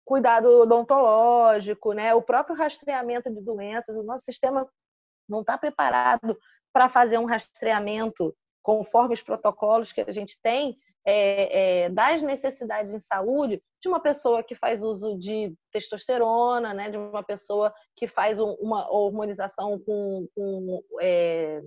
cuidado 0.05 0.61
odontológico, 0.61 1.93
né, 1.93 2.13
o 2.13 2.21
próprio 2.21 2.55
rastreamento 2.55 3.29
de 3.29 3.41
doenças. 3.41 3.95
O 3.95 4.03
nosso 4.03 4.25
sistema 4.25 4.69
não 5.27 5.41
está 5.41 5.57
preparado 5.57 6.37
para 6.71 6.87
fazer 6.87 7.17
um 7.17 7.25
rastreamento 7.25 8.35
conforme 8.61 9.13
os 9.13 9.21
protocolos 9.21 9.91
que 9.91 10.01
a 10.01 10.11
gente 10.11 10.39
tem 10.41 10.77
é, 11.05 11.83
é, 11.83 11.89
das 11.89 12.23
necessidades 12.23 12.93
em 12.93 12.99
saúde 12.99 13.61
de 13.79 13.87
uma 13.87 14.01
pessoa 14.01 14.43
que 14.43 14.55
faz 14.55 14.81
uso 14.81 15.17
de 15.17 15.53
testosterona, 15.71 16.73
né, 16.73 16.89
de 16.89 16.97
uma 16.97 17.23
pessoa 17.23 17.71
que 17.95 18.07
faz 18.07 18.39
um, 18.39 18.53
uma 18.53 18.91
hormonização 18.91 19.79
com, 19.79 20.27
com 20.33 20.83
é, 20.99 21.61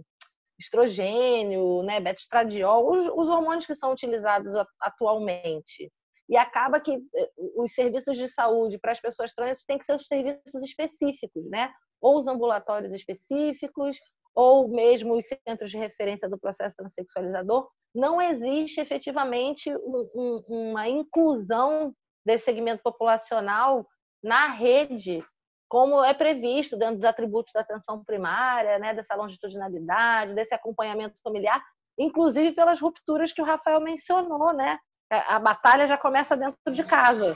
estrogênio, 0.58 1.82
né, 1.84 2.00
beta-estradiol, 2.00 2.90
os, 2.90 3.06
os, 3.06 3.28
hormônios 3.28 3.64
que 3.64 3.74
são 3.74 3.92
utilizados 3.92 4.54
atualmente. 4.80 5.90
e 6.28 6.36
acaba 6.36 6.80
que 6.80 6.96
eh, 7.16 7.30
os 7.56 7.72
serviços 7.72 8.16
de 8.16 8.28
saúde 8.28 8.78
para 8.78 8.90
as 8.92 9.00
pessoas 9.00 9.32
trans 9.32 9.62
têm 9.64 9.78
que 9.78 9.84
ser 9.84 9.94
os 9.94 10.06
serviços 10.06 10.62
específicos, 10.64 11.48
né? 11.48 11.70
Ou 12.00 12.18
os 12.18 12.26
ambulatórios 12.26 12.92
específicos, 12.92 13.98
ou 14.34 14.68
mesmo 14.68 15.14
os 15.14 15.26
centros 15.26 15.70
de 15.70 15.78
referência 15.78 16.28
do 16.28 16.38
processo 16.38 16.76
transexualizador. 16.76 17.68
Não 17.94 18.20
existe 18.20 18.80
efetivamente 18.80 19.74
um, 19.74 20.10
um, 20.14 20.70
uma 20.70 20.88
inclusão 20.88 21.92
desse 22.24 22.44
segmento 22.44 22.82
populacional 22.82 23.86
na 24.22 24.48
rede, 24.48 25.24
como 25.68 26.02
é 26.02 26.12
previsto 26.14 26.76
dentro 26.76 26.96
dos 26.96 27.04
atributos 27.04 27.52
da 27.52 27.60
atenção 27.60 28.02
primária, 28.04 28.78
né, 28.78 28.94
dessa 28.94 29.14
longitudinalidade, 29.14 30.34
desse 30.34 30.54
acompanhamento 30.54 31.20
familiar, 31.22 31.62
inclusive 31.98 32.52
pelas 32.52 32.80
rupturas 32.80 33.32
que 33.32 33.42
o 33.42 33.44
Rafael 33.44 33.80
mencionou, 33.80 34.52
né? 34.52 34.78
A 35.10 35.38
batalha 35.38 35.88
já 35.88 35.96
começa 35.96 36.36
dentro 36.36 36.70
de 36.70 36.84
casa. 36.84 37.34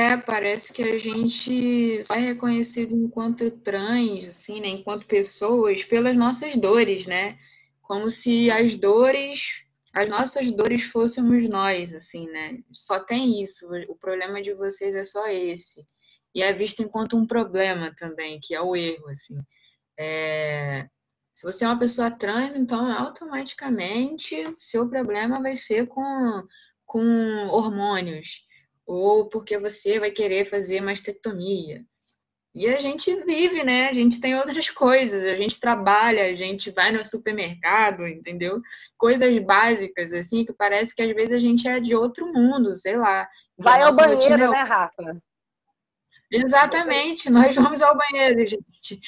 É, 0.00 0.16
parece 0.16 0.72
que 0.72 0.82
a 0.82 0.96
gente 0.96 2.02
só 2.04 2.14
é 2.14 2.20
reconhecido 2.20 2.96
enquanto 2.96 3.50
trans, 3.50 4.26
assim, 4.26 4.58
né, 4.58 4.68
enquanto 4.68 5.06
pessoas, 5.06 5.84
pelas 5.84 6.16
nossas 6.16 6.56
dores, 6.56 7.06
né? 7.06 7.38
Como 7.82 8.08
se 8.08 8.50
as 8.50 8.76
dores, 8.76 9.62
as 9.92 10.08
nossas 10.08 10.50
dores 10.52 10.84
fôssemos 10.84 11.46
nós, 11.50 11.94
assim, 11.94 12.26
né? 12.30 12.60
Só 12.72 12.98
tem 12.98 13.42
isso. 13.42 13.68
O 13.88 13.94
problema 13.94 14.40
de 14.40 14.54
vocês 14.54 14.94
é 14.94 15.04
só 15.04 15.28
esse. 15.28 15.84
E 16.34 16.42
é 16.42 16.50
visto 16.50 16.82
enquanto 16.82 17.14
um 17.18 17.26
problema 17.26 17.94
também, 17.94 18.40
que 18.42 18.54
é 18.54 18.60
o 18.60 18.74
erro, 18.74 19.06
assim. 19.08 19.38
É... 19.98 20.88
Se 21.34 21.42
você 21.44 21.64
é 21.64 21.68
uma 21.68 21.78
pessoa 21.78 22.10
trans, 22.10 22.56
então 22.56 22.90
automaticamente 22.90 24.36
seu 24.56 24.88
problema 24.88 25.42
vai 25.42 25.56
ser 25.56 25.86
com, 25.88 26.42
com 26.86 27.02
hormônios 27.50 28.48
ou 28.86 29.28
porque 29.28 29.58
você 29.58 29.98
vai 30.00 30.10
querer 30.10 30.44
fazer 30.44 30.80
mastectomia. 30.80 31.84
E 32.52 32.66
a 32.66 32.80
gente 32.80 33.14
vive, 33.22 33.62
né? 33.62 33.88
A 33.88 33.92
gente 33.92 34.20
tem 34.20 34.34
outras 34.34 34.68
coisas, 34.68 35.22
a 35.22 35.36
gente 35.36 35.60
trabalha, 35.60 36.24
a 36.24 36.34
gente 36.34 36.70
vai 36.72 36.90
no 36.90 37.04
supermercado, 37.06 38.08
entendeu? 38.08 38.60
Coisas 38.98 39.38
básicas, 39.38 40.12
assim, 40.12 40.44
que 40.44 40.52
parece 40.52 40.94
que 40.94 41.02
às 41.02 41.14
vezes 41.14 41.32
a 41.32 41.38
gente 41.38 41.68
é 41.68 41.78
de 41.78 41.94
outro 41.94 42.26
mundo, 42.26 42.74
sei 42.74 42.96
lá. 42.96 43.28
Vai 43.56 43.82
ao 43.82 43.94
banheiro, 43.94 44.44
é... 44.44 44.50
né, 44.50 44.62
Rafa? 44.62 45.22
Exatamente, 46.32 47.30
nós 47.30 47.54
vamos 47.54 47.82
ao 47.82 47.96
banheiro, 47.96 48.44
gente. 48.44 49.00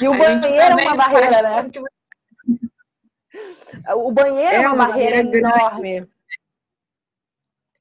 E 0.00 0.08
o 0.08 0.12
a 0.12 0.18
banheiro 0.18 0.60
é 0.60 0.74
uma 0.74 0.94
barreira, 0.94 1.42
né? 1.42 1.70
Que... 1.70 1.80
O 3.94 4.12
banheiro 4.12 4.48
é, 4.48 4.62
é 4.62 4.68
uma, 4.68 4.74
uma 4.74 4.86
barreira, 4.88 5.22
barreira 5.24 5.38
enorme. 5.38 6.08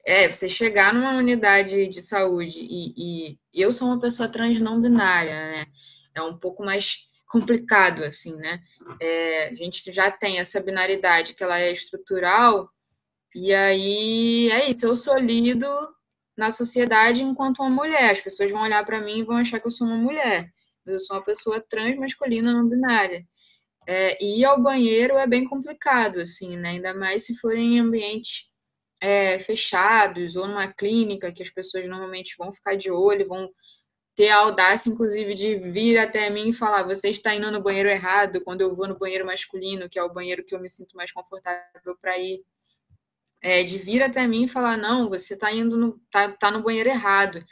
É, 0.06 0.30
você 0.30 0.48
chegar 0.48 0.94
numa 0.94 1.18
unidade 1.18 1.88
de 1.88 2.02
saúde 2.02 2.60
e, 2.62 3.32
e, 3.32 3.39
eu 3.54 3.72
sou 3.72 3.88
uma 3.88 4.00
pessoa 4.00 4.30
trans 4.30 4.60
não 4.60 4.80
binária, 4.80 5.34
né? 5.34 5.65
É 6.13 6.22
um 6.22 6.38
pouco 6.38 6.63
mais 6.63 7.08
complicado, 7.28 8.04
assim, 8.04 8.36
né? 8.38 8.62
É, 9.02 9.50
a 9.50 9.56
gente 9.56 9.91
já 9.91 10.12
tem 10.12 10.39
essa 10.39 10.62
binaridade 10.62 11.34
que 11.34 11.44
ela 11.44 11.60
é 11.60 11.72
estrutural, 11.72 12.70
e 13.34 13.54
aí 13.54 14.50
é 14.52 14.70
isso, 14.70 14.86
eu 14.86 14.96
sou 14.96 15.18
lido 15.18 15.68
na 16.38 16.52
sociedade 16.52 17.24
enquanto 17.24 17.60
uma 17.60 17.70
mulher. 17.70 18.12
As 18.12 18.22
pessoas 18.22 18.52
vão 18.52 18.62
olhar 18.62 18.86
para 18.86 19.02
mim 19.02 19.20
e 19.20 19.24
vão 19.24 19.38
achar 19.38 19.60
que 19.60 19.68
eu 19.68 19.72
sou 19.72 19.88
uma 19.88 19.98
mulher, 19.98 20.52
mas 20.86 20.94
eu 20.96 21.00
sou 21.00 21.18
uma 21.18 21.24
pessoa 21.24 21.60
trans 21.60 21.98
masculina 21.98 22.54
não 22.54 22.70
binária. 22.70 23.26
É, 23.88 24.24
e 24.24 24.41
ir 24.41 24.46
ao 24.46 24.62
banheiro 24.62 25.18
é 25.18 25.28
bem 25.28 25.46
complicado, 25.46 26.20
assim, 26.20 26.58
né? 26.58 26.70
Ainda 26.70 26.94
mais 26.94 27.24
se 27.26 27.36
for 27.38 27.56
em 27.56 27.80
ambientes 27.80 28.50
é, 29.06 29.38
fechados 29.38 30.36
ou 30.36 30.48
numa 30.48 30.68
clínica 30.68 31.32
que 31.32 31.44
as 31.44 31.50
pessoas 31.52 31.88
normalmente 31.88 32.34
vão 32.39 32.52
ficar 32.52 32.76
de 32.76 32.89
olho, 32.89 33.28
vão 33.28 33.52
ter 34.15 34.30
a 34.30 34.38
audácia, 34.38 34.89
inclusive, 34.89 35.36
de 35.36 35.58
vir 35.58 36.00
até 36.00 36.28
mim 36.32 36.50
e 36.50 36.54
falar: 36.54 36.82
você 36.82 37.10
está 37.10 37.36
indo 37.36 37.52
no 37.52 37.62
banheiro 37.62 37.88
errado, 37.88 38.41
quando 38.41 38.62
eu 38.62 38.76
vou 38.76 38.88
no 38.88 38.98
banheiro 38.98 39.24
masculino, 39.24 39.88
que 39.88 40.00
é 40.00 40.04
o 40.04 40.12
banheiro 40.12 40.44
que 40.44 40.56
eu 40.56 40.60
me 40.60 40.68
sinto 40.68 40.98
mais 40.98 41.12
confortável 41.12 41.96
para 42.02 42.18
ir. 42.18 42.41
É, 43.44 43.62
de 43.63 43.78
vir 43.78 44.02
até 44.02 44.26
mim 44.26 44.46
e 44.46 44.48
falar: 44.48 44.76
não, 44.76 45.08
você 45.08 45.36
está 45.36 45.52
indo 45.52 45.78
no, 45.78 46.02
tá, 46.10 46.32
tá 46.32 46.50
no 46.50 46.63
banheiro 46.63 46.89
errado. 46.89 47.46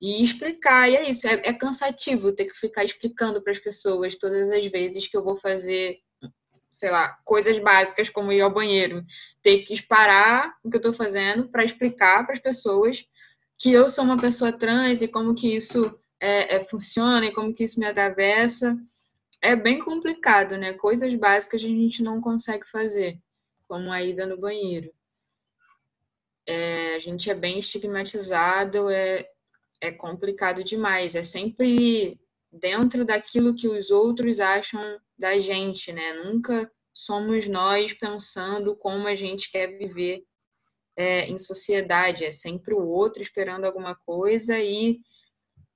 E 0.00 0.22
explicar, 0.22 0.88
e 0.88 0.96
é 0.96 1.10
isso, 1.10 1.26
é, 1.26 1.42
é 1.44 1.52
cansativo 1.52 2.32
ter 2.32 2.44
que 2.44 2.56
ficar 2.56 2.84
explicando 2.84 3.42
para 3.42 3.52
as 3.52 3.58
pessoas 3.58 4.16
todas 4.16 4.48
as 4.50 4.64
vezes 4.66 5.08
que 5.08 5.16
eu 5.16 5.24
vou 5.24 5.36
fazer 5.36 5.98
sei 6.70 6.90
lá, 6.90 7.18
coisas 7.24 7.58
básicas 7.58 8.08
como 8.08 8.32
ir 8.32 8.40
ao 8.40 8.52
banheiro, 8.52 9.04
ter 9.42 9.62
que 9.62 9.82
parar 9.82 10.56
o 10.62 10.70
que 10.70 10.76
eu 10.76 10.80
estou 10.80 10.92
fazendo 10.92 11.48
para 11.48 11.64
explicar 11.64 12.24
para 12.24 12.34
as 12.34 12.40
pessoas 12.40 13.04
que 13.58 13.72
eu 13.72 13.88
sou 13.88 14.04
uma 14.04 14.18
pessoa 14.18 14.52
trans 14.52 15.02
e 15.02 15.08
como 15.08 15.34
que 15.34 15.54
isso 15.54 15.94
é, 16.18 16.56
é, 16.56 16.64
funciona 16.64 17.26
e 17.26 17.32
como 17.32 17.52
que 17.52 17.64
isso 17.64 17.78
me 17.78 17.86
atravessa. 17.86 18.76
É 19.42 19.54
bem 19.56 19.80
complicado, 19.80 20.56
né? 20.56 20.72
Coisas 20.74 21.12
básicas 21.14 21.62
a 21.62 21.66
gente 21.66 22.02
não 22.02 22.20
consegue 22.20 22.66
fazer, 22.66 23.18
como 23.66 23.92
a 23.92 24.02
ida 24.02 24.24
no 24.24 24.38
banheiro. 24.38 24.90
É, 26.46 26.94
a 26.94 26.98
gente 26.98 27.30
é 27.30 27.34
bem 27.34 27.58
estigmatizado, 27.58 28.88
é, 28.88 29.28
é 29.80 29.90
complicado 29.90 30.64
demais. 30.64 31.14
É 31.14 31.22
sempre 31.22 32.18
dentro 32.52 33.04
daquilo 33.04 33.54
que 33.54 33.68
os 33.68 33.90
outros 33.90 34.40
acham 34.40 34.98
da 35.18 35.38
gente, 35.38 35.92
né? 35.92 36.12
Nunca 36.24 36.70
somos 36.92 37.48
nós 37.48 37.92
pensando 37.92 38.76
como 38.76 39.06
a 39.06 39.14
gente 39.14 39.50
quer 39.50 39.78
viver 39.78 40.24
é, 40.96 41.26
em 41.26 41.38
sociedade. 41.38 42.24
É 42.24 42.32
sempre 42.32 42.74
o 42.74 42.86
outro 42.86 43.22
esperando 43.22 43.64
alguma 43.64 43.94
coisa 43.94 44.58
e 44.58 45.00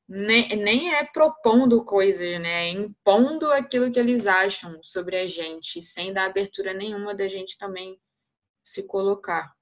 nem, 0.09 0.49
nem 0.57 0.95
é 0.95 1.05
propondo 1.05 1.85
coisas, 1.85 2.41
né? 2.41 2.69
É 2.69 2.71
impondo 2.71 3.51
aquilo 3.53 3.91
que 3.91 3.99
eles 3.99 4.27
acham 4.27 4.83
sobre 4.83 5.17
a 5.17 5.27
gente, 5.27 5.81
sem 5.81 6.13
dar 6.13 6.27
abertura 6.27 6.75
nenhuma 6.75 7.15
da 7.15 7.29
gente 7.29 7.57
também 7.57 7.99
se 8.63 8.87
colocar. 8.87 9.55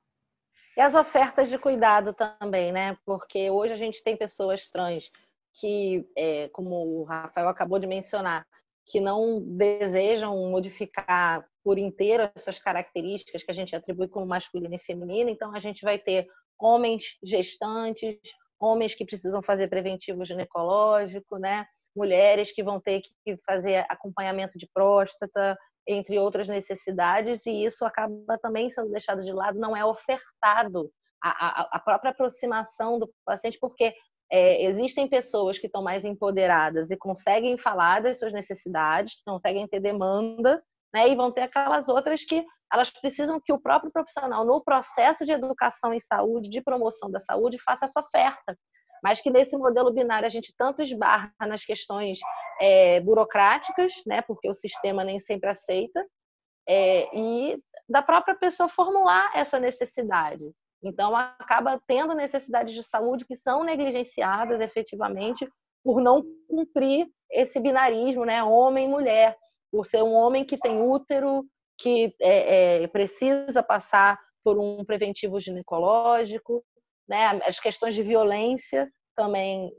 E 0.77 0.81
as 0.81 0.95
ofertas 0.95 1.51
de 1.51 1.59
cuidado 1.59 2.15
também, 2.15 2.73
né? 2.73 2.97
Porque 3.05 3.51
hoje 3.51 3.75
a 3.75 3.77
gente 3.77 4.03
tem 4.03 4.17
pessoas 4.17 4.69
trans 4.69 5.11
que, 5.55 6.07
é, 6.17 6.49
como 6.49 7.01
o 7.01 7.05
Rafael 7.05 7.49
acabou 7.49 7.79
de 7.79 7.87
mencionar, 7.87 8.47
que 8.87 9.01
não 9.01 9.41
desejam 9.41 10.37
modificar 10.51 11.47
por 11.63 11.79
inteiro 11.79 12.31
essas 12.35 12.59
características 12.59 13.43
que 13.43 13.51
a 13.51 13.55
gente 13.55 13.77
atribui 13.77 14.09
como 14.09 14.27
masculina 14.27 14.75
e 14.75 14.79
feminina. 14.79 15.31
Então, 15.31 15.55
a 15.55 15.61
gente 15.61 15.83
vai 15.83 15.99
ter 15.99 16.27
homens 16.59 17.05
gestantes, 17.23 18.17
homens 18.59 18.95
que 18.95 19.05
precisam 19.05 19.43
fazer 19.43 19.69
preventivo 19.69 20.25
ginecológico, 20.25 21.39
né? 21.39 21.67
mulheres 21.95 22.51
que 22.51 22.63
vão 22.63 22.81
ter 22.81 23.03
que 23.03 23.37
fazer 23.47 23.85
acompanhamento 23.89 24.59
de 24.59 24.69
próstata, 24.73 25.59
entre 25.87 26.19
outras 26.19 26.49
necessidades, 26.49 27.45
e 27.45 27.65
isso 27.65 27.85
acaba 27.85 28.39
também 28.39 28.71
sendo 28.71 28.91
deixado 28.91 29.23
de 29.23 29.33
lado, 29.33 29.59
não 29.59 29.77
é 29.77 29.85
ofertado 29.85 30.91
a, 31.23 31.29
a, 31.31 31.69
a 31.73 31.81
própria 31.81 32.11
aproximação 32.11 32.99
do 32.99 33.13
paciente, 33.25 33.59
porque 33.61 33.95
é, 34.33 34.65
existem 34.65 35.07
pessoas 35.07 35.59
que 35.59 35.67
estão 35.67 35.83
mais 35.83 36.07
empoderadas 36.07 36.91
e 36.91 36.97
conseguem 36.97 37.59
falar 37.59 38.01
das 38.01 38.19
suas 38.19 38.33
necessidades, 38.33 39.21
conseguem 39.27 39.69
ter 39.69 39.79
demanda, 39.79 40.63
né? 40.95 41.07
E 41.11 41.15
vão 41.15 41.31
ter 41.31 41.43
aquelas 41.43 41.91
outras 41.91 42.25
que 42.25 42.43
elas 42.73 42.89
precisam 42.89 43.39
que 43.39 43.53
o 43.53 43.61
próprio 43.61 43.93
profissional, 43.93 44.43
no 44.47 44.65
processo 44.65 45.27
de 45.27 45.33
educação 45.33 45.93
em 45.93 46.01
saúde, 46.01 46.49
de 46.49 46.63
promoção 46.63 47.11
da 47.11 47.21
saúde, 47.21 47.59
faça 47.63 47.85
essa 47.85 48.01
oferta. 48.01 48.59
Mas 49.05 49.21
que 49.21 49.31
nesse 49.31 49.55
modelo 49.55 49.93
binário 49.93 50.27
a 50.27 50.31
gente 50.31 50.55
tanto 50.57 50.81
esbarra 50.81 51.31
nas 51.41 51.63
questões 51.63 52.19
é, 52.59 53.01
burocráticas, 53.01 53.93
né? 54.07 54.23
Porque 54.23 54.49
o 54.49 54.55
sistema 54.55 55.05
nem 55.05 55.21
sempre 55.21 55.51
aceita, 55.51 56.03
é, 56.67 57.15
e 57.15 57.59
da 57.87 58.01
própria 58.01 58.35
pessoa 58.35 58.67
formular 58.67 59.31
essa 59.35 59.61
necessidade. 59.61 60.43
Então, 60.83 61.15
acaba 61.15 61.81
tendo 61.87 62.15
necessidades 62.15 62.75
de 62.75 62.83
saúde 62.83 63.25
que 63.25 63.37
são 63.37 63.63
negligenciadas 63.63 64.61
efetivamente 64.61 65.49
por 65.85 66.01
não 66.01 66.25
cumprir 66.49 67.07
esse 67.31 67.61
binarismo, 67.61 68.25
né? 68.25 68.43
Homem 68.43 68.87
e 68.87 68.89
mulher. 68.89 69.37
Por 69.71 69.87
ser 69.87 70.03
um 70.03 70.13
homem 70.13 70.45
que 70.45 70.59
tem 70.59 70.81
útero, 70.81 71.45
que 71.79 72.15
é, 72.21 72.83
é, 72.83 72.87
precisa 72.89 73.63
passar 73.63 74.19
por 74.45 74.59
um 74.59 74.85
preventivo 74.85 75.41
ginecológico, 75.41 76.65
né? 77.09 77.41
As 77.47 77.59
questões 77.59 77.95
de 77.95 78.03
violência 78.03 78.91
também. 79.17 79.73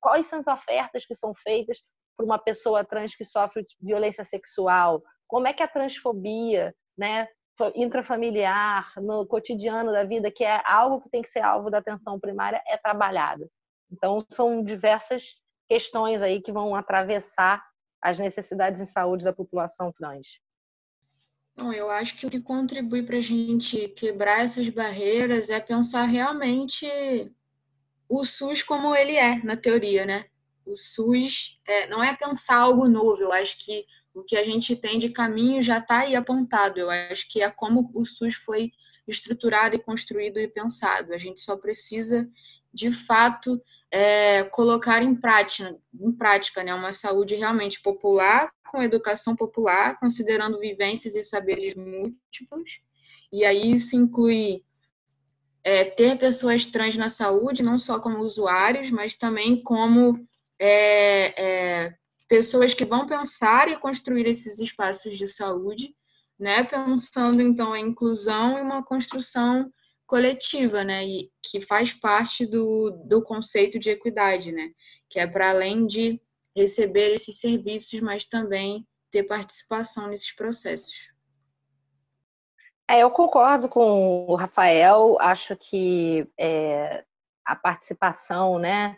Quais 0.00 0.26
são 0.26 0.38
as 0.38 0.46
ofertas 0.46 1.04
que 1.04 1.14
são 1.14 1.32
feitas 1.34 1.78
para 2.16 2.24
uma 2.24 2.38
pessoa 2.38 2.84
trans 2.84 3.14
que 3.14 3.24
sofre 3.24 3.64
violência 3.80 4.24
sexual? 4.24 5.02
Como 5.28 5.46
é 5.46 5.52
que 5.52 5.62
a 5.62 5.68
transfobia, 5.68 6.74
né? 6.96 7.28
Intrafamiliar, 7.74 8.92
no 8.96 9.26
cotidiano 9.26 9.92
da 9.92 10.04
vida, 10.04 10.30
que 10.30 10.44
é 10.44 10.62
algo 10.66 11.00
que 11.00 11.08
tem 11.08 11.22
que 11.22 11.28
ser 11.28 11.40
alvo 11.40 11.70
da 11.70 11.78
atenção 11.78 12.18
primária, 12.20 12.62
é 12.66 12.76
trabalhado. 12.76 13.50
Então, 13.90 14.24
são 14.30 14.62
diversas 14.62 15.36
questões 15.68 16.22
aí 16.22 16.40
que 16.40 16.52
vão 16.52 16.74
atravessar 16.74 17.64
as 18.02 18.18
necessidades 18.18 18.80
em 18.80 18.86
saúde 18.86 19.24
da 19.24 19.32
população 19.32 19.92
trans. 19.92 20.40
Não, 21.56 21.72
eu 21.72 21.90
acho 21.90 22.18
que 22.18 22.26
o 22.26 22.30
que 22.30 22.42
contribui 22.42 23.02
para 23.02 23.16
a 23.16 23.22
gente 23.22 23.88
quebrar 23.88 24.44
essas 24.44 24.68
barreiras 24.68 25.48
é 25.48 25.58
pensar 25.58 26.04
realmente 26.04 26.86
o 28.08 28.24
SUS 28.24 28.62
como 28.62 28.94
ele 28.94 29.16
é 29.16 29.42
na 29.42 29.56
teoria, 29.56 30.04
né? 30.04 30.26
O 30.66 30.76
SUS 30.76 31.58
é, 31.66 31.86
não 31.86 32.04
é 32.04 32.14
pensar 32.14 32.58
algo 32.58 32.86
novo, 32.86 33.22
eu 33.22 33.32
acho 33.32 33.56
que 33.64 33.86
o 34.16 34.24
que 34.24 34.34
a 34.34 34.42
gente 34.42 34.74
tem 34.74 34.98
de 34.98 35.10
caminho 35.10 35.62
já 35.62 35.76
está 35.76 35.98
aí 35.98 36.16
apontado. 36.16 36.80
Eu 36.80 36.90
acho 36.90 37.28
que 37.28 37.42
é 37.42 37.50
como 37.50 37.90
o 37.94 38.06
SUS 38.06 38.34
foi 38.34 38.72
estruturado 39.06 39.76
e 39.76 39.78
construído 39.78 40.40
e 40.40 40.48
pensado. 40.48 41.12
A 41.12 41.18
gente 41.18 41.38
só 41.38 41.54
precisa, 41.54 42.26
de 42.72 42.90
fato, 42.90 43.60
é, 43.90 44.42
colocar 44.44 45.02
em 45.02 45.14
prática, 45.14 45.76
em 46.00 46.12
prática 46.12 46.64
né, 46.64 46.74
uma 46.74 46.94
saúde 46.94 47.34
realmente 47.34 47.82
popular, 47.82 48.50
com 48.70 48.82
educação 48.82 49.36
popular, 49.36 50.00
considerando 50.00 50.58
vivências 50.58 51.14
e 51.14 51.22
saberes 51.22 51.74
múltiplos. 51.74 52.80
E 53.30 53.44
aí 53.44 53.72
isso 53.72 53.96
inclui 53.96 54.64
é, 55.62 55.84
ter 55.84 56.18
pessoas 56.18 56.64
trans 56.64 56.96
na 56.96 57.10
saúde, 57.10 57.62
não 57.62 57.78
só 57.78 58.00
como 58.00 58.20
usuários, 58.20 58.90
mas 58.90 59.14
também 59.14 59.62
como 59.62 60.26
é, 60.58 61.42
é 61.86 61.96
pessoas 62.28 62.74
que 62.74 62.84
vão 62.84 63.06
pensar 63.06 63.68
e 63.68 63.78
construir 63.78 64.26
esses 64.26 64.60
espaços 64.60 65.16
de 65.16 65.28
saúde, 65.28 65.94
né, 66.38 66.64
pensando 66.64 67.40
então 67.40 67.72
a 67.72 67.80
inclusão 67.80 68.58
e 68.58 68.62
uma 68.62 68.84
construção 68.84 69.72
coletiva, 70.06 70.84
né, 70.84 71.04
e 71.04 71.30
que 71.42 71.60
faz 71.60 71.92
parte 71.92 72.46
do, 72.46 72.90
do 73.06 73.22
conceito 73.22 73.78
de 73.78 73.90
equidade, 73.90 74.52
né, 74.52 74.70
que 75.08 75.18
é 75.18 75.26
para 75.26 75.50
além 75.50 75.86
de 75.86 76.20
receber 76.54 77.12
esses 77.12 77.38
serviços, 77.38 78.00
mas 78.00 78.26
também 78.26 78.86
ter 79.10 79.24
participação 79.24 80.08
nesses 80.08 80.34
processos. 80.34 81.12
É, 82.88 83.00
eu 83.00 83.10
concordo 83.10 83.68
com 83.68 84.26
o 84.26 84.34
Rafael, 84.36 85.16
acho 85.20 85.56
que 85.56 86.30
é, 86.38 87.04
a 87.44 87.56
participação, 87.56 88.58
né, 88.58 88.96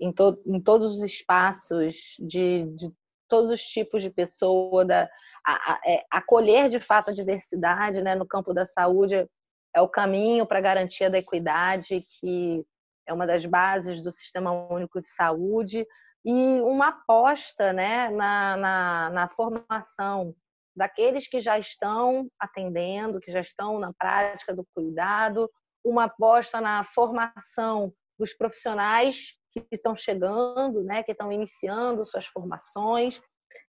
em, 0.00 0.12
to, 0.12 0.40
em 0.46 0.60
todos 0.60 0.96
os 0.96 1.02
espaços 1.02 2.16
de, 2.18 2.64
de 2.74 2.90
todos 3.28 3.50
os 3.50 3.62
tipos 3.62 4.02
de 4.02 4.10
pessoa, 4.10 4.84
da, 4.84 5.08
a, 5.46 5.72
a, 5.72 5.80
é, 5.86 6.04
acolher 6.10 6.68
de 6.68 6.80
fato 6.80 7.10
a 7.10 7.14
diversidade 7.14 8.02
né, 8.02 8.14
no 8.14 8.26
campo 8.26 8.54
da 8.54 8.64
saúde 8.64 9.28
é 9.74 9.80
o 9.80 9.88
caminho 9.88 10.46
para 10.46 10.58
a 10.58 10.62
garantia 10.62 11.08
da 11.08 11.18
equidade, 11.18 12.04
que 12.18 12.64
é 13.06 13.12
uma 13.12 13.26
das 13.26 13.46
bases 13.46 14.02
do 14.02 14.10
Sistema 14.10 14.50
Único 14.52 15.00
de 15.00 15.08
Saúde, 15.08 15.86
e 16.24 16.60
uma 16.62 16.88
aposta 16.88 17.72
né, 17.72 18.10
na, 18.10 18.56
na, 18.56 19.10
na 19.10 19.28
formação 19.28 20.34
daqueles 20.76 21.28
que 21.28 21.40
já 21.40 21.58
estão 21.58 22.28
atendendo, 22.38 23.20
que 23.20 23.32
já 23.32 23.40
estão 23.40 23.78
na 23.78 23.92
prática 23.92 24.54
do 24.54 24.66
cuidado, 24.74 25.50
uma 25.84 26.04
aposta 26.04 26.60
na 26.60 26.84
formação 26.84 27.92
dos 28.18 28.34
profissionais 28.34 29.34
que 29.50 29.66
estão 29.72 29.96
chegando, 29.96 30.82
né, 30.82 31.02
que 31.02 31.12
estão 31.12 31.32
iniciando 31.32 32.04
suas 32.04 32.26
formações 32.26 33.20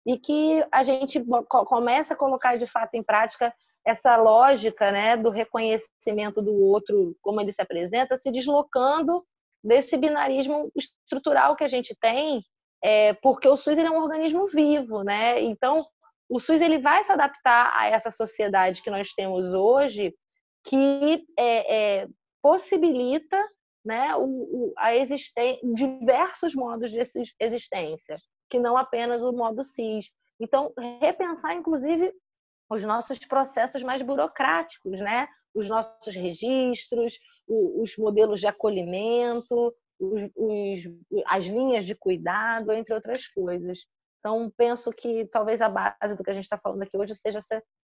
e 0.06 0.18
que 0.18 0.66
a 0.72 0.84
gente 0.84 1.24
começa 1.48 2.14
a 2.14 2.18
colocar 2.18 2.58
de 2.58 2.68
fato 2.68 2.94
em 2.96 3.04
prática 3.04 3.54
essa 3.86 4.16
lógica, 4.16 4.92
né, 4.92 5.18
do 5.18 5.32
reconhecimento 5.32 6.42
do 6.42 6.54
outro, 6.54 7.16
como 7.22 7.42
ele 7.42 7.52
se 7.52 7.62
apresenta, 7.62 8.18
se 8.18 8.32
deslocando 8.32 9.26
desse 9.64 9.98
binarismo 9.98 10.72
estrutural 10.76 11.56
que 11.56 11.64
a 11.64 11.68
gente 11.68 11.96
tem, 12.00 12.44
é, 12.84 13.14
porque 13.14 13.48
o 13.48 13.58
SUS 13.58 13.78
é 13.78 13.90
um 13.90 14.02
organismo 14.02 14.48
vivo, 14.48 15.04
né? 15.04 15.40
Então, 15.42 15.86
o 16.28 16.40
SUS 16.40 16.62
ele 16.62 16.80
vai 16.80 17.04
se 17.04 17.12
adaptar 17.12 17.72
a 17.76 17.88
essa 17.88 18.10
sociedade 18.10 18.82
que 18.82 18.90
nós 18.90 19.14
temos 19.14 19.44
hoje, 19.54 20.16
que 20.64 21.26
é, 21.38 22.02
é, 22.02 22.08
possibilita 22.42 23.38
né, 23.84 24.16
o, 24.16 24.24
o, 24.24 24.74
a 24.78 24.92
diversos 25.74 26.54
modos 26.54 26.92
de 26.92 27.00
existência, 27.40 28.18
que 28.50 28.60
não 28.60 28.78
apenas 28.78 29.24
o 29.24 29.32
modo 29.32 29.64
cis. 29.64 30.12
Então, 30.40 30.74
repensar, 31.00 31.56
inclusive, 31.56 32.14
os 32.70 32.84
nossos 32.84 33.20
processos 33.20 33.84
mais 33.84 34.02
burocráticos, 34.02 35.00
né? 35.02 35.28
os 35.54 35.68
nossos 35.68 36.16
registros, 36.16 37.20
os, 37.48 37.98
modelos 37.98 38.40
de 38.40 38.48
acolhimento, 38.48 39.76
os, 40.00 40.22
os, 40.36 40.80
as 41.26 41.44
linhas 41.46 41.86
de 41.86 41.94
cuidado, 41.96 42.72
entre 42.72 42.94
outras 42.94 43.28
coisas. 43.28 43.80
Então, 44.20 44.52
penso 44.56 44.92
que 44.92 45.26
talvez 45.26 45.62
a 45.62 45.68
base 45.70 46.16
do 46.16 46.24
que 46.24 46.30
a 46.30 46.34
gente 46.34 46.44
está 46.44 46.58
falando 46.58 46.84
aqui 46.84 46.96
hoje 46.96 47.16
seja 47.16 47.40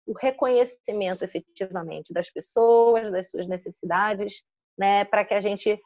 o 0.06 0.12
reconhecimento 0.12 1.24
efetivamente 1.24 2.12
das 2.12 2.30
pessoas, 2.30 3.10
das 3.10 3.30
suas 3.30 3.48
necessidades, 3.48 4.42
né, 4.78 5.04
para 5.04 5.24
que 5.24 5.34
a 5.34 5.40
gente 5.40 5.80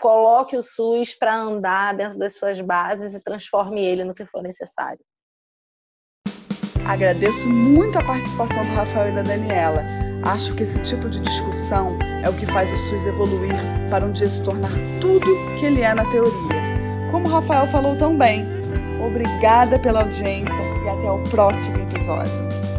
coloque 0.00 0.56
o 0.56 0.62
SUS 0.62 1.14
para 1.14 1.36
andar 1.36 1.94
dentro 1.94 2.18
das 2.18 2.36
suas 2.36 2.60
bases 2.60 3.12
e 3.14 3.20
transforme 3.20 3.84
ele 3.84 4.04
no 4.04 4.14
que 4.14 4.24
for 4.24 4.42
necessário. 4.42 5.00
Agradeço 6.86 7.48
muito 7.48 7.98
a 7.98 8.04
participação 8.04 8.62
do 8.62 8.74
Rafael 8.74 9.10
e 9.10 9.14
da 9.14 9.22
Daniela. 9.22 9.82
Acho 10.24 10.54
que 10.54 10.62
esse 10.62 10.82
tipo 10.82 11.08
de 11.08 11.20
discussão 11.20 11.98
é 12.22 12.28
o 12.28 12.36
que 12.36 12.46
faz 12.46 12.72
o 12.72 12.76
SUS 12.76 13.04
evoluir 13.04 13.54
para 13.90 14.04
um 14.04 14.12
dia 14.12 14.28
se 14.28 14.42
tornar 14.42 14.72
tudo 15.00 15.26
que 15.58 15.66
ele 15.66 15.82
é 15.82 15.94
na 15.94 16.08
teoria. 16.10 16.62
Como 17.10 17.26
o 17.26 17.30
Rafael 17.30 17.66
falou 17.66 17.96
tão 17.96 18.16
bem, 18.16 18.44
obrigada 19.04 19.78
pela 19.78 20.02
audiência 20.02 20.62
e 20.84 20.88
até 20.88 21.10
o 21.10 21.22
próximo 21.24 21.78
episódio. 21.78 22.73